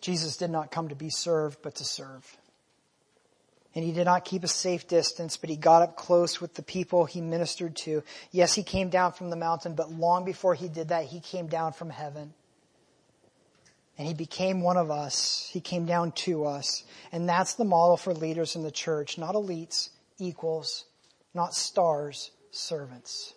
Jesus 0.00 0.38
did 0.38 0.50
not 0.50 0.70
come 0.70 0.88
to 0.88 0.94
be 0.94 1.10
served, 1.10 1.58
but 1.60 1.74
to 1.74 1.84
serve. 1.84 2.38
And 3.74 3.84
he 3.84 3.92
did 3.92 4.04
not 4.04 4.24
keep 4.24 4.44
a 4.44 4.48
safe 4.48 4.86
distance, 4.86 5.36
but 5.36 5.50
he 5.50 5.56
got 5.56 5.82
up 5.82 5.96
close 5.96 6.40
with 6.40 6.54
the 6.54 6.62
people 6.62 7.06
he 7.06 7.20
ministered 7.20 7.74
to. 7.76 8.04
Yes, 8.30 8.54
he 8.54 8.62
came 8.62 8.88
down 8.88 9.12
from 9.12 9.30
the 9.30 9.36
mountain, 9.36 9.74
but 9.74 9.90
long 9.90 10.24
before 10.24 10.54
he 10.54 10.68
did 10.68 10.88
that, 10.88 11.06
he 11.06 11.18
came 11.18 11.48
down 11.48 11.72
from 11.72 11.90
heaven. 11.90 12.34
And 13.98 14.06
he 14.06 14.14
became 14.14 14.60
one 14.60 14.76
of 14.76 14.90
us. 14.90 15.48
He 15.52 15.60
came 15.60 15.86
down 15.86 16.12
to 16.12 16.46
us. 16.46 16.84
And 17.12 17.28
that's 17.28 17.54
the 17.54 17.64
model 17.64 17.96
for 17.96 18.12
leaders 18.12 18.56
in 18.56 18.62
the 18.62 18.70
church. 18.70 19.18
Not 19.18 19.34
elites, 19.34 19.90
equals, 20.18 20.84
not 21.32 21.54
stars, 21.54 22.30
servants. 22.50 23.34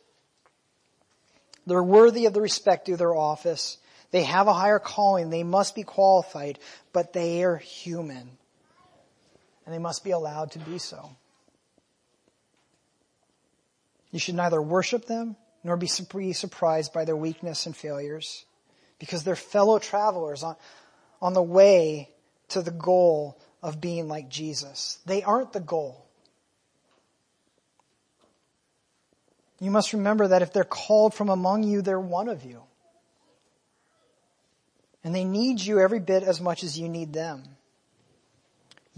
They're 1.66 1.84
worthy 1.84 2.26
of 2.26 2.34
the 2.34 2.42
respect 2.42 2.86
due 2.86 2.96
their 2.96 3.16
office. 3.16 3.78
They 4.12 4.24
have 4.24 4.48
a 4.48 4.54
higher 4.54 4.80
calling. 4.80 5.30
They 5.30 5.44
must 5.44 5.76
be 5.76 5.84
qualified, 5.84 6.60
but 6.94 7.14
they 7.14 7.44
are 7.44 7.58
human. 7.58 8.37
And 9.68 9.76
they 9.76 9.80
must 9.80 10.06
be 10.06 10.12
allowed 10.12 10.52
to 10.52 10.60
be 10.60 10.78
so. 10.78 11.10
You 14.12 14.20
should 14.20 14.36
neither 14.36 14.62
worship 14.62 15.08
them 15.08 15.36
nor 15.62 15.76
be 15.76 15.88
surprised 15.88 16.94
by 16.94 17.04
their 17.04 17.18
weakness 17.18 17.66
and 17.66 17.76
failures 17.76 18.46
because 18.98 19.26
they're 19.26 19.36
fellow 19.36 19.78
travelers 19.78 20.42
on, 20.42 20.56
on 21.22 21.34
the 21.34 21.44
way 21.44 22.10
to 22.48 22.62
the 22.62 22.72
goal 22.72 23.38
of 23.62 23.82
being 23.82 24.08
like 24.08 24.30
Jesus. 24.30 25.00
They 25.06 25.22
aren't 25.22 25.52
the 25.52 25.60
goal. 25.60 26.06
You 29.60 29.70
must 29.70 29.92
remember 29.92 30.30
that 30.30 30.42
if 30.42 30.54
they're 30.54 30.64
called 30.64 31.14
from 31.14 31.28
among 31.28 31.64
you, 31.64 31.82
they're 31.82 32.00
one 32.00 32.30
of 32.30 32.46
you. 32.46 32.64
And 35.04 35.14
they 35.14 35.26
need 35.26 35.60
you 35.60 35.82
every 35.82 36.00
bit 36.00 36.24
as 36.24 36.40
much 36.40 36.64
as 36.64 36.80
you 36.80 36.88
need 36.88 37.12
them. 37.12 37.57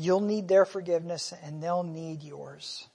You'll 0.01 0.21
need 0.21 0.47
their 0.47 0.63
forgiveness 0.63 1.33
and 1.43 1.61
they'll 1.61 1.83
need 1.83 2.23
yours. 2.23 2.87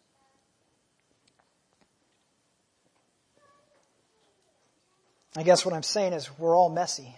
I 5.37 5.43
guess 5.43 5.67
what 5.67 5.75
I'm 5.75 5.83
saying 5.83 6.15
is 6.15 6.31
we're 6.39 6.57
all 6.57 6.71
messy. 6.71 7.15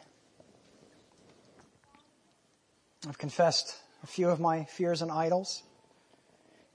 I've 3.09 3.17
confessed 3.17 3.77
a 4.03 4.09
few 4.09 4.29
of 4.29 4.41
my 4.41 4.65
fears 4.65 5.03
and 5.03 5.11
idols. 5.13 5.63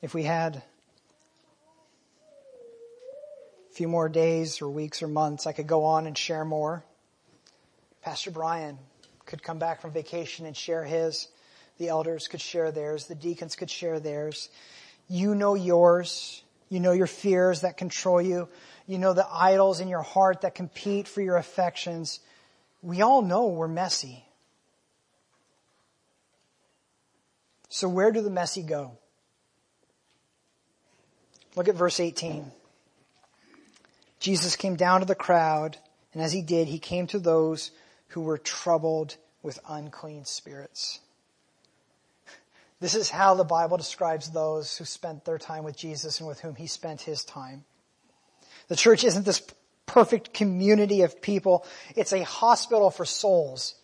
If 0.01 0.13
we 0.13 0.23
had 0.23 0.63
a 3.69 3.73
few 3.73 3.89
more 3.89 4.07
days 4.07 4.61
or 4.61 4.69
weeks 4.69 5.03
or 5.03 5.09
months, 5.09 5.45
I 5.47 5.51
could 5.51 5.67
go 5.67 5.83
on 5.83 6.07
and 6.07 6.17
share 6.17 6.45
more. 6.45 6.85
Pastor 8.01 8.31
Brian 8.31 8.77
could 9.25 9.43
come 9.43 9.59
back 9.59 9.81
from 9.81 9.91
vacation 9.91 10.45
and 10.45 10.55
share 10.55 10.85
his. 10.85 11.27
The 11.81 11.89
elders 11.89 12.27
could 12.27 12.41
share 12.41 12.71
theirs. 12.71 13.07
The 13.07 13.15
deacons 13.15 13.55
could 13.55 13.71
share 13.71 13.99
theirs. 13.99 14.49
You 15.09 15.33
know 15.33 15.55
yours. 15.55 16.43
You 16.69 16.79
know 16.79 16.91
your 16.91 17.07
fears 17.07 17.61
that 17.61 17.75
control 17.75 18.21
you. 18.21 18.49
You 18.85 18.99
know 18.99 19.13
the 19.13 19.25
idols 19.27 19.79
in 19.79 19.87
your 19.87 20.03
heart 20.03 20.41
that 20.41 20.53
compete 20.53 21.07
for 21.07 21.21
your 21.21 21.37
affections. 21.37 22.19
We 22.83 23.01
all 23.01 23.23
know 23.23 23.47
we're 23.47 23.67
messy. 23.67 24.23
So 27.69 27.89
where 27.89 28.11
do 28.11 28.21
the 28.21 28.29
messy 28.29 28.61
go? 28.61 28.99
Look 31.55 31.67
at 31.67 31.73
verse 31.73 31.99
18. 31.99 32.45
Jesus 34.19 34.55
came 34.55 34.75
down 34.75 34.99
to 34.99 35.07
the 35.07 35.15
crowd, 35.15 35.79
and 36.13 36.21
as 36.21 36.31
he 36.31 36.43
did, 36.43 36.67
he 36.67 36.77
came 36.77 37.07
to 37.07 37.17
those 37.17 37.71
who 38.09 38.21
were 38.21 38.37
troubled 38.37 39.15
with 39.41 39.57
unclean 39.67 40.25
spirits. 40.25 40.99
This 42.81 42.95
is 42.95 43.11
how 43.11 43.35
the 43.35 43.43
Bible 43.43 43.77
describes 43.77 44.31
those 44.31 44.75
who 44.75 44.85
spent 44.85 45.23
their 45.23 45.37
time 45.37 45.63
with 45.63 45.77
Jesus 45.77 46.19
and 46.19 46.27
with 46.27 46.41
whom 46.41 46.55
he 46.55 46.65
spent 46.65 47.01
his 47.01 47.23
time. 47.23 47.63
The 48.69 48.75
church 48.75 49.03
isn't 49.03 49.23
this 49.23 49.43
perfect 49.85 50.33
community 50.33 51.03
of 51.03 51.21
people. 51.21 51.63
It's 51.95 52.11
a 52.11 52.23
hospital 52.23 52.89
for 52.89 53.05
souls. 53.05 53.75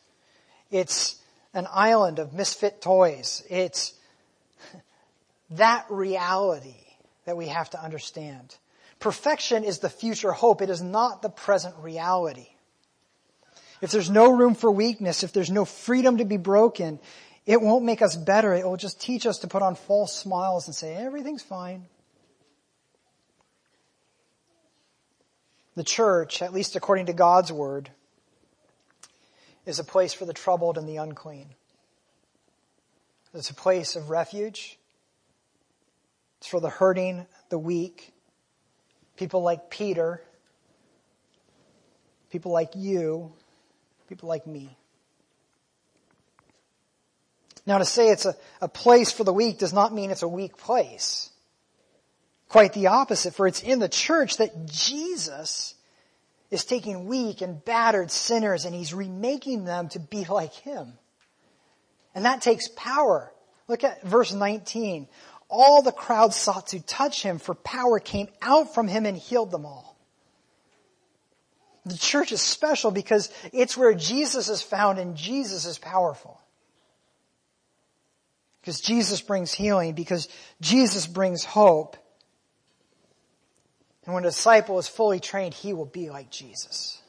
It's 0.71 1.15
an 1.53 1.67
island 1.71 2.17
of 2.17 2.33
misfit 2.33 2.81
toys. 2.81 3.43
It's 3.49 3.93
that 5.51 5.85
reality 5.89 6.83
that 7.25 7.37
we 7.37 7.49
have 7.49 7.69
to 7.71 7.83
understand. 7.83 8.55
Perfection 8.99 9.63
is 9.63 9.77
the 9.77 9.89
future 9.89 10.31
hope. 10.31 10.63
It 10.63 10.71
is 10.71 10.81
not 10.81 11.21
the 11.21 11.29
present 11.29 11.75
reality. 11.81 12.47
If 13.79 13.91
there's 13.91 14.09
no 14.09 14.31
room 14.31 14.55
for 14.55 14.71
weakness, 14.71 15.23
if 15.23 15.33
there's 15.33 15.51
no 15.51 15.65
freedom 15.65 16.17
to 16.17 16.25
be 16.25 16.37
broken, 16.37 16.99
it 17.47 17.61
won't 17.61 17.85
make 17.85 18.01
us 18.01 18.17
better. 18.17 18.53
It 18.53 18.65
will 18.65 18.75
just 18.75 19.01
teach 19.01 19.25
us 19.25 19.39
to 19.39 19.47
put 19.47 19.61
on 19.61 19.75
false 19.75 20.13
smiles 20.13 20.67
and 20.67 20.75
say, 20.75 20.93
everything's 20.93 21.41
fine. 21.41 21.85
The 25.75 25.85
church, 25.85 26.41
at 26.41 26.53
least 26.53 26.75
according 26.75 27.05
to 27.05 27.13
God's 27.13 27.51
word, 27.51 27.89
is 29.65 29.79
a 29.79 29.83
place 29.83 30.13
for 30.13 30.25
the 30.25 30.33
troubled 30.33 30.77
and 30.77 30.89
the 30.89 30.97
unclean. 30.97 31.47
It's 33.33 33.49
a 33.49 33.53
place 33.53 33.95
of 33.95 34.09
refuge. 34.09 34.77
It's 36.39 36.47
for 36.47 36.59
the 36.59 36.69
hurting, 36.69 37.27
the 37.49 37.59
weak, 37.59 38.11
people 39.15 39.41
like 39.41 39.69
Peter, 39.69 40.21
people 42.29 42.51
like 42.51 42.71
you, 42.75 43.31
people 44.09 44.27
like 44.27 44.45
me. 44.45 44.75
Now 47.67 47.79
to 47.79 47.85
say 47.85 48.09
it's 48.09 48.25
a, 48.25 48.35
a 48.61 48.69
place 48.69 49.11
for 49.11 49.25
the 49.25 49.33
weak 49.33 49.59
does 49.59 49.73
not 49.73 49.93
mean 49.93 50.09
it's 50.09 50.23
a 50.23 50.27
weak 50.27 50.57
place. 50.57 51.29
Quite 52.47 52.71
the 52.71 52.87
opposite, 52.87 53.35
for 53.35 53.45
it's 53.45 53.61
in 53.61 53.79
the 53.79 53.89
church 53.89 54.37
that 54.37 54.67
Jesus 54.67 55.75
is 56.49 56.63
taking 56.63 57.07
weak 57.07 57.41
and 57.41 57.63
battered 57.63 58.09
sinners 58.09 58.63
and 58.63 58.73
he's 58.73 58.93
remaking 58.93 59.65
them 59.65 59.89
to 59.89 59.99
be 59.99 60.23
like 60.23 60.53
him. 60.53 60.93
And 62.15 62.23
that 62.23 62.41
takes 62.41 62.69
power. 62.69 63.33
Look 63.67 63.83
at 63.83 64.01
verse 64.01 64.31
19. 64.31 65.09
All 65.49 65.81
the 65.81 65.91
crowd 65.91 66.33
sought 66.33 66.67
to 66.67 66.79
touch 66.79 67.21
him, 67.21 67.37
for 67.37 67.53
power 67.53 67.99
came 67.99 68.29
out 68.41 68.73
from 68.73 68.87
him 68.87 69.05
and 69.05 69.17
healed 69.17 69.51
them 69.51 69.65
all. 69.65 69.97
The 71.85 71.97
church 71.97 72.31
is 72.31 72.41
special 72.41 72.91
because 72.91 73.29
it's 73.51 73.75
where 73.75 73.93
Jesus 73.93 74.47
is 74.47 74.61
found 74.61 74.99
and 74.99 75.17
Jesus 75.17 75.65
is 75.65 75.77
powerful. 75.77 76.41
Because 78.67 78.81
Jesus 78.81 79.21
brings 79.21 79.53
healing, 79.53 79.93
because 79.93 80.27
Jesus 80.59 81.07
brings 81.07 81.45
hope. 81.45 81.95
And 84.03 84.13
when 84.13 84.25
a 84.25 84.27
disciple 84.27 84.77
is 84.77 84.89
fully 84.89 85.21
trained, 85.21 85.53
he 85.53 85.71
will 85.71 85.85
be 85.85 86.09
like 86.09 86.29
Jesus. 86.29 87.01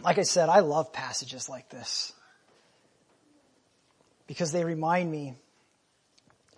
Like 0.00 0.18
I 0.18 0.22
said, 0.22 0.48
I 0.48 0.60
love 0.60 0.92
passages 0.92 1.48
like 1.48 1.68
this. 1.70 2.12
Because 4.28 4.52
they 4.52 4.64
remind 4.64 5.10
me 5.10 5.34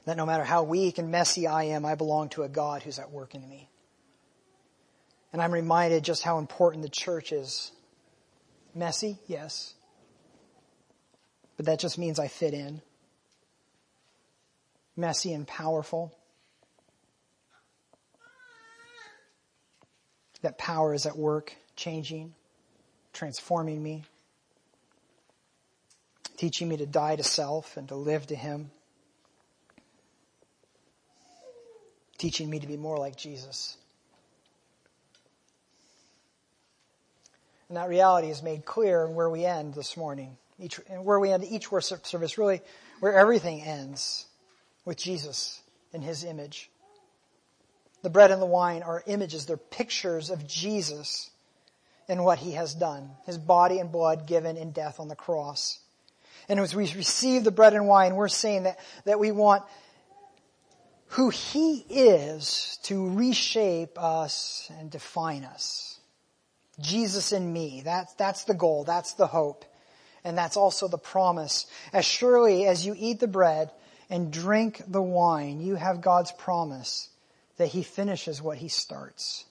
that 0.05 0.19
no 0.19 0.27
matter 0.27 0.45
how 0.45 0.63
weak 0.63 0.99
and 0.99 1.11
messy 1.11 1.47
I 1.47 1.63
am, 1.63 1.87
I 1.87 1.95
belong 1.95 2.29
to 2.31 2.43
a 2.43 2.51
God 2.51 2.83
who's 2.83 2.99
at 2.99 3.11
work 3.11 3.35
in 3.35 3.49
me. 3.49 3.71
And 5.33 5.41
I'm 5.41 5.55
reminded 5.55 6.05
just 6.05 6.23
how 6.23 6.37
important 6.37 6.83
the 6.83 6.91
church 6.91 7.33
is. 7.33 7.73
Messy, 8.75 9.17
yes. 9.27 9.73
But 11.57 11.67
that 11.67 11.79
just 11.79 11.99
means 11.99 12.19
I 12.19 12.29
fit 12.29 12.55
in. 12.55 12.81
Messy 14.97 15.33
and 15.33 15.47
powerful. 15.47 16.17
That 20.43 20.59
power 20.59 20.93
is 20.93 21.07
at 21.07 21.17
work, 21.17 21.55
changing, 21.77 22.35
transforming 23.13 23.81
me, 23.81 24.03
teaching 26.37 26.69
me 26.69 26.77
to 26.79 26.87
die 26.87 27.15
to 27.15 27.23
self 27.23 27.77
and 27.77 27.87
to 27.89 27.95
live 27.95 28.27
to 28.27 28.35
Him, 28.35 28.73
teaching 32.19 32.51
me 32.51 32.59
to 32.59 32.67
be 32.67 32.77
more 32.77 32.99
like 32.99 33.17
Jesus. 33.17 33.77
And 37.69 37.77
that 37.77 37.89
reality 37.89 38.29
is 38.29 38.43
made 38.43 38.65
clear 38.65 39.07
in 39.07 39.15
where 39.15 39.31
we 39.31 39.45
end 39.45 39.75
this 39.75 39.97
morning. 39.97 40.37
Each, 40.63 40.77
where 41.03 41.19
we 41.19 41.33
end 41.33 41.45
each 41.45 41.73
worship 41.73 42.07
service, 42.07 42.39
really 42.39 42.61
where 43.01 43.15
everything 43.15 43.63
ends 43.63 44.27
with 44.85 44.97
Jesus 44.97 45.61
in 45.93 46.03
His 46.03 46.25
image. 46.25 46.71
The 48.03 48.11
bread 48.11 48.31
and 48.31 48.41
the 48.41 48.47
wine 48.47 48.83
are 48.83 49.03
images, 49.07 49.47
they're 49.47 49.57
pictures 49.57 50.31
of 50.31 50.47
Jesus 50.47 51.31
and 52.09 52.25
what 52.25 52.39
He 52.39 52.53
has 52.53 52.75
done. 52.75 53.11
His 53.27 53.39
body 53.39 53.79
and 53.79 53.91
blood 53.91 54.27
given 54.27 54.57
in 54.57 54.71
death 54.71 55.01
on 55.01 55.09
the 55.09 55.17
cross. 55.17 55.81
And 56.49 56.61
as 56.61 56.75
we 56.75 56.93
receive 56.95 57.45
the 57.45 57.51
bread 57.51 57.75
and 57.75 57.87
wine, 57.87 58.15
we're 58.15 58.29
saying 58.29 58.65
that, 58.65 58.79
that 59.05 59.19
we 59.19 59.33
want 59.33 59.65
who 61.09 61.31
He 61.31 61.85
is 61.89 62.79
to 62.85 63.11
reshape 63.11 64.01
us 64.01 64.71
and 64.79 64.91
define 64.91 65.45
us. 65.45 65.99
Jesus 66.81 67.33
in 67.33 67.53
me. 67.53 67.83
That's, 67.85 68.15
that's 68.15 68.45
the 68.45 68.55
goal. 68.55 68.85
That's 68.85 69.13
the 69.15 69.27
hope. 69.27 69.65
And 70.25 70.39
that's 70.39 70.57
also 70.57 70.89
the 70.89 70.99
promise. 70.99 71.67
As 71.93 72.05
surely 72.05 72.67
as 72.67 72.87
you 72.87 72.95
eat 72.97 73.21
the 73.21 73.27
bread 73.27 73.71
and 74.09 74.33
drink 74.33 74.83
the 74.87 75.03
wine, 75.03 75.61
you 75.61 75.75
have 75.75 76.01
God's 76.01 76.33
promise 76.33 77.09
that 77.57 77.69
He 77.69 77.83
finishes 77.83 78.41
what 78.41 78.59
He 78.59 78.69
starts. 78.69 79.45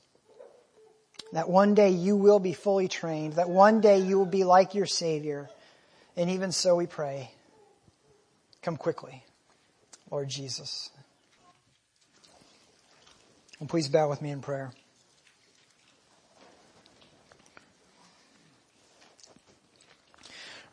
That 1.34 1.50
one 1.50 1.76
day 1.76 1.90
you 1.90 2.16
will 2.16 2.40
be 2.40 2.54
fully 2.54 2.88
trained. 2.88 3.34
That 3.34 3.50
one 3.50 3.82
day 3.82 4.00
you 4.00 4.18
will 4.18 4.26
be 4.26 4.44
like 4.44 4.76
your 4.76 4.86
Savior. 4.86 5.50
And 6.18 6.30
even 6.30 6.52
so 6.52 6.76
we 6.76 6.88
pray, 6.88 7.32
come 8.62 8.76
quickly, 8.76 9.24
Lord 10.10 10.28
Jesus. 10.28 10.90
And 13.60 13.70
please 13.70 13.88
bow 13.88 14.10
with 14.10 14.22
me 14.22 14.32
in 14.32 14.42
prayer. 14.42 14.72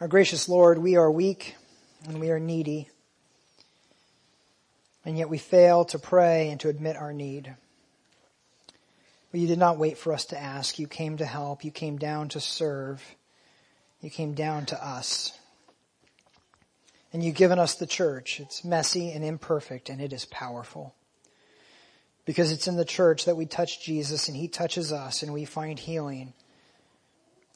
Our 0.00 0.06
gracious 0.06 0.48
Lord, 0.48 0.78
we 0.78 0.94
are 0.94 1.10
weak 1.10 1.56
and 2.06 2.20
we 2.20 2.30
are 2.30 2.38
needy, 2.38 2.88
and 5.04 5.18
yet 5.18 5.28
we 5.28 5.38
fail 5.38 5.84
to 5.86 5.98
pray 5.98 6.50
and 6.50 6.60
to 6.60 6.68
admit 6.68 6.94
our 6.94 7.12
need. 7.12 7.52
But 9.32 9.40
you 9.40 9.48
did 9.48 9.58
not 9.58 9.76
wait 9.76 9.98
for 9.98 10.12
us 10.12 10.26
to 10.26 10.40
ask. 10.40 10.78
You 10.78 10.86
came 10.86 11.16
to 11.16 11.24
help. 11.24 11.64
You 11.64 11.72
came 11.72 11.98
down 11.98 12.28
to 12.28 12.40
serve. 12.40 13.02
You 14.00 14.08
came 14.08 14.34
down 14.34 14.66
to 14.66 14.86
us. 14.86 15.36
And 17.12 17.24
you've 17.24 17.34
given 17.34 17.58
us 17.58 17.74
the 17.74 17.84
church. 17.84 18.38
It's 18.38 18.62
messy 18.62 19.10
and 19.10 19.24
imperfect, 19.24 19.88
and 19.88 20.00
it 20.00 20.12
is 20.12 20.26
powerful. 20.26 20.94
Because 22.24 22.52
it's 22.52 22.68
in 22.68 22.76
the 22.76 22.84
church 22.84 23.24
that 23.24 23.36
we 23.36 23.46
touch 23.46 23.84
Jesus 23.84 24.28
and 24.28 24.36
he 24.36 24.46
touches 24.46 24.92
us 24.92 25.24
and 25.24 25.32
we 25.32 25.44
find 25.44 25.76
healing 25.76 26.34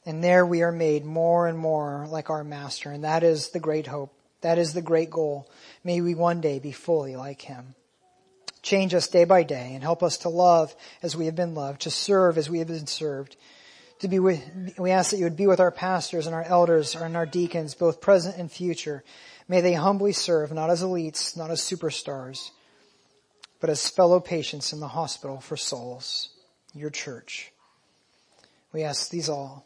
and 0.05 0.23
there 0.23 0.45
we 0.45 0.61
are 0.63 0.71
made 0.71 1.05
more 1.05 1.47
and 1.47 1.57
more 1.57 2.07
like 2.09 2.29
our 2.29 2.43
Master. 2.43 2.91
And 2.91 3.03
that 3.03 3.23
is 3.23 3.49
the 3.49 3.59
great 3.59 3.87
hope. 3.87 4.13
That 4.41 4.57
is 4.57 4.73
the 4.73 4.81
great 4.81 5.09
goal. 5.09 5.49
May 5.83 6.01
we 6.01 6.15
one 6.15 6.41
day 6.41 6.59
be 6.59 6.71
fully 6.71 7.15
like 7.15 7.41
Him. 7.41 7.75
Change 8.61 8.93
us 8.93 9.07
day 9.07 9.23
by 9.25 9.43
day 9.43 9.71
and 9.73 9.83
help 9.83 10.03
us 10.03 10.17
to 10.19 10.29
love 10.29 10.75
as 11.01 11.15
we 11.15 11.25
have 11.25 11.35
been 11.35 11.55
loved, 11.55 11.81
to 11.81 11.91
serve 11.91 12.37
as 12.37 12.49
we 12.49 12.59
have 12.59 12.67
been 12.67 12.87
served. 12.87 13.35
To 13.99 14.07
be 14.07 14.19
with, 14.19 14.41
we 14.77 14.91
ask 14.91 15.11
that 15.11 15.17
you 15.17 15.23
would 15.23 15.37
be 15.37 15.47
with 15.47 15.59
our 15.61 15.71
pastors 15.71 16.27
and 16.27 16.35
our 16.35 16.43
elders 16.43 16.95
and 16.95 17.15
our 17.15 17.25
deacons, 17.25 17.73
both 17.73 18.01
present 18.01 18.37
and 18.37 18.51
future. 18.51 19.03
May 19.47 19.61
they 19.61 19.73
humbly 19.73 20.11
serve, 20.11 20.51
not 20.51 20.69
as 20.69 20.81
elites, 20.81 21.37
not 21.37 21.51
as 21.51 21.61
superstars, 21.61 22.51
but 23.61 23.69
as 23.69 23.89
fellow 23.89 24.19
patients 24.19 24.73
in 24.73 24.81
the 24.81 24.89
hospital 24.89 25.39
for 25.39 25.55
souls, 25.55 26.29
your 26.73 26.89
church. 26.89 27.51
We 28.73 28.83
ask 28.83 29.09
these 29.09 29.29
all 29.29 29.65